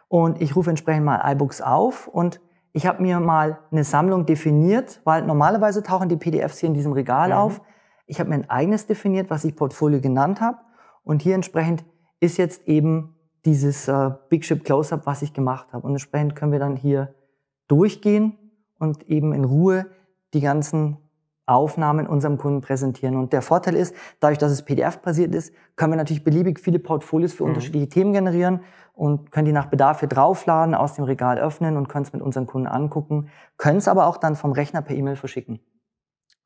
und 0.08 0.40
ich 0.40 0.56
rufe 0.56 0.70
entsprechend 0.70 1.04
mal 1.04 1.20
iBooks 1.32 1.60
auf 1.60 2.08
und 2.08 2.40
ich 2.72 2.86
habe 2.86 3.02
mir 3.02 3.18
mal 3.20 3.58
eine 3.72 3.84
Sammlung 3.84 4.26
definiert, 4.26 5.00
weil 5.04 5.22
normalerweise 5.22 5.82
tauchen 5.82 6.08
die 6.08 6.16
PDFs 6.16 6.58
hier 6.58 6.68
in 6.68 6.74
diesem 6.74 6.92
Regal 6.92 7.28
mhm. 7.28 7.34
auf. 7.34 7.60
Ich 8.06 8.20
habe 8.20 8.30
mir 8.30 8.36
ein 8.36 8.50
eigenes 8.50 8.86
definiert, 8.86 9.30
was 9.30 9.44
ich 9.44 9.56
Portfolio 9.56 10.00
genannt 10.00 10.40
habe 10.40 10.58
und 11.02 11.22
hier 11.22 11.34
entsprechend 11.34 11.84
ist 12.20 12.36
jetzt 12.36 12.66
eben 12.68 13.16
dieses 13.44 13.88
äh, 13.88 14.10
Big 14.28 14.44
Ship 14.44 14.62
Close-Up, 14.62 15.06
was 15.06 15.22
ich 15.22 15.32
gemacht 15.32 15.72
habe. 15.72 15.86
Und 15.86 15.92
entsprechend 15.92 16.36
können 16.36 16.52
wir 16.52 16.58
dann 16.58 16.76
hier 16.76 17.14
durchgehen 17.70 18.38
und 18.78 19.08
eben 19.08 19.32
in 19.32 19.44
Ruhe 19.44 19.86
die 20.34 20.40
ganzen 20.40 20.96
Aufnahmen 21.46 22.06
unserem 22.06 22.38
Kunden 22.38 22.60
präsentieren. 22.60 23.16
Und 23.16 23.32
der 23.32 23.42
Vorteil 23.42 23.74
ist, 23.74 23.94
dadurch, 24.20 24.38
dass 24.38 24.52
es 24.52 24.64
PDF-basiert 24.64 25.34
ist, 25.34 25.52
können 25.76 25.92
wir 25.92 25.96
natürlich 25.96 26.22
beliebig 26.22 26.60
viele 26.60 26.78
Portfolios 26.78 27.32
für 27.32 27.42
mhm. 27.42 27.50
unterschiedliche 27.50 27.88
Themen 27.88 28.12
generieren 28.12 28.60
und 28.94 29.32
können 29.32 29.46
die 29.46 29.52
nach 29.52 29.66
Bedarf 29.66 30.00
hier 30.00 30.08
draufladen, 30.08 30.74
aus 30.74 30.94
dem 30.94 31.04
Regal 31.04 31.38
öffnen 31.38 31.76
und 31.76 31.88
können 31.88 32.04
es 32.04 32.12
mit 32.12 32.22
unseren 32.22 32.46
Kunden 32.46 32.68
angucken, 32.68 33.30
können 33.56 33.78
es 33.78 33.88
aber 33.88 34.06
auch 34.06 34.16
dann 34.16 34.36
vom 34.36 34.52
Rechner 34.52 34.82
per 34.82 34.96
E-Mail 34.96 35.16
verschicken. 35.16 35.60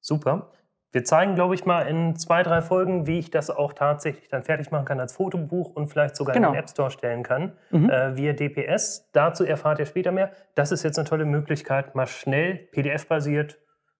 Super. 0.00 0.50
Wir 0.94 1.02
zeigen, 1.02 1.35
glaube 1.35 1.57
ich, 1.57 1.66
mal 1.66 1.88
in 1.88 2.14
zwei, 2.14 2.44
drei 2.44 2.62
Folgen, 2.62 3.09
wie 3.09 3.18
ich 3.18 3.28
das 3.28 3.50
auch 3.50 3.72
tatsächlich 3.72 4.28
dann 4.28 4.44
fertig 4.44 4.70
machen 4.70 4.85
kann 4.85 5.00
als 5.00 5.12
Fotobuch 5.12 5.74
und 5.74 5.88
vielleicht 5.88 6.14
sogar 6.14 6.35
genau. 6.35 6.50
in 6.50 6.54
den 6.54 6.61
App 6.61 6.70
Store 6.70 6.88
stellen 6.88 7.24
kann, 7.24 7.52
mhm. 7.72 7.90
äh, 7.90 8.16
via 8.16 8.33
DPS. 8.33 9.11
Dazu 9.12 9.44
erfahrt 9.44 9.80
ihr 9.80 9.87
später 9.87 10.12
mehr. 10.12 10.30
Das 10.54 10.70
ist 10.70 10.85
jetzt 10.85 10.96
eine 10.96 11.09
tolle 11.09 11.24
Möglichkeit, 11.24 11.96
mal 11.96 12.07
schnell 12.07 12.54
PDF-basiert 12.70 13.59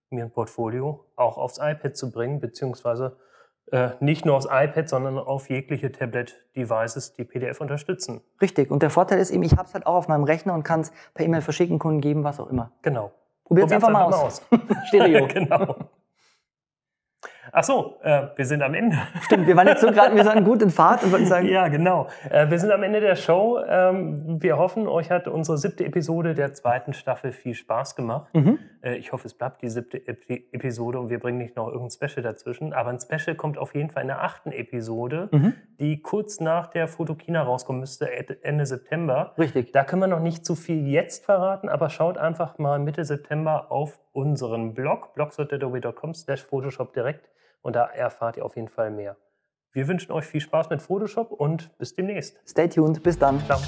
mir 0.09 0.23
ein 0.23 0.31
Portfolio 0.31 1.03
auch 1.17 1.37
aufs 1.37 1.57
iPad 1.57 1.97
zu 1.97 2.11
bringen, 2.11 2.39
beziehungsweise 2.39 3.17
äh, 3.73 3.89
nicht 3.99 4.25
nur 4.25 4.37
aufs 4.37 4.47
iPad, 4.49 4.87
sondern 4.87 5.17
auf 5.17 5.49
jegliche 5.49 5.91
Tablet-Devices, 5.91 7.11
die 7.15 7.25
PDF 7.25 7.59
unterstützen. 7.59 8.21
Richtig. 8.41 8.71
Und 8.71 8.83
der 8.83 8.89
Vorteil 8.89 9.19
ist 9.19 9.31
eben, 9.31 9.43
ich 9.43 9.57
habe 9.57 9.67
es 9.67 9.73
halt 9.73 9.85
auch 9.85 9.95
auf 9.95 10.07
meinem 10.07 10.23
Rechner 10.23 10.53
und 10.53 10.63
kann 10.63 10.79
es 10.79 10.93
per 11.13 11.25
E-Mail 11.25 11.41
verschicken, 11.41 11.77
Kunden 11.77 11.99
geben, 11.99 12.23
was 12.23 12.39
auch 12.39 12.49
immer. 12.49 12.71
Genau. 12.83 13.11
Probiert 13.43 13.67
es 13.67 13.73
einfach, 13.73 13.89
einfach, 13.89 14.09
mal 14.11 14.15
aus. 14.15 14.41
aus. 14.49 14.59
Stereo. 14.87 15.27
genau. 15.33 15.75
Ach 17.51 17.63
so, 17.63 17.97
äh, 18.03 18.27
wir 18.35 18.45
sind 18.45 18.61
am 18.61 18.73
Ende. 18.73 18.97
Stimmt, 19.21 19.47
wir 19.47 19.55
waren 19.55 19.67
jetzt 19.67 19.81
so 19.81 19.91
gerade, 19.91 20.15
wir 20.15 20.23
sind 20.23 20.43
gut 20.43 20.61
in 20.61 20.69
Fahrt 20.69 21.03
und 21.03 21.11
wollten 21.11 21.25
sagen. 21.25 21.47
Ja, 21.47 21.67
genau. 21.67 22.07
Äh, 22.29 22.49
wir 22.49 22.59
sind 22.59 22.71
am 22.71 22.83
Ende 22.83 22.99
der 22.99 23.15
Show. 23.15 23.59
Ähm, 23.67 24.41
wir 24.41 24.57
hoffen, 24.57 24.87
euch 24.87 25.11
hat 25.11 25.27
unsere 25.27 25.57
siebte 25.57 25.85
Episode 25.85 26.33
der 26.33 26.53
zweiten 26.53 26.93
Staffel 26.93 27.31
viel 27.31 27.53
Spaß 27.53 27.95
gemacht. 27.95 28.33
Mhm. 28.33 28.59
Äh, 28.81 28.95
ich 28.95 29.11
hoffe, 29.11 29.27
es 29.27 29.33
bleibt 29.33 29.61
die 29.61 29.69
siebte 29.69 30.05
Epi 30.07 30.47
Episode 30.51 30.99
und 30.99 31.09
wir 31.09 31.19
bringen 31.19 31.37
nicht 31.37 31.55
noch 31.55 31.67
irgendein 31.67 31.91
Special 31.91 32.23
dazwischen. 32.23 32.73
Aber 32.73 32.89
ein 32.89 32.99
Special 32.99 33.35
kommt 33.35 33.57
auf 33.57 33.75
jeden 33.75 33.89
Fall 33.89 34.03
in 34.03 34.07
der 34.07 34.23
achten 34.23 34.51
Episode, 34.51 35.29
mhm. 35.31 35.53
die 35.79 36.01
kurz 36.01 36.39
nach 36.39 36.67
der 36.67 36.87
Fotokina 36.87 37.41
rauskommen 37.41 37.79
müsste, 37.79 38.09
Ende 38.43 38.65
September. 38.65 39.33
Richtig. 39.37 39.71
Da 39.71 39.83
können 39.83 40.01
wir 40.01 40.07
noch 40.07 40.19
nicht 40.19 40.45
zu 40.45 40.55
viel 40.55 40.87
jetzt 40.87 41.25
verraten, 41.25 41.69
aber 41.69 41.89
schaut 41.89 42.17
einfach 42.17 42.57
mal 42.57 42.79
Mitte 42.79 43.05
September 43.05 43.71
auf 43.71 43.99
unseren 44.15 44.73
Blog, 44.73 45.13
blogs.adobe.com 45.13 46.13
slash 46.13 46.43
Photoshop 46.43 46.93
direkt 46.93 47.29
und 47.61 47.75
da 47.75 47.85
erfahrt 47.85 48.37
ihr 48.37 48.45
auf 48.45 48.55
jeden 48.55 48.69
Fall 48.69 48.91
mehr. 48.91 49.17
Wir 49.73 49.87
wünschen 49.89 50.13
euch 50.13 50.25
viel 50.25 50.39
Spaß 50.39 50.69
mit 50.69 50.81
Photoshop 50.81 51.31
und 51.31 51.77
bis 51.77 51.95
demnächst. 51.95 52.39
Stay 52.47 52.69
tuned, 52.69 53.03
bis 53.03 53.19
dann. 53.19 53.39
Ciao. 53.45 53.59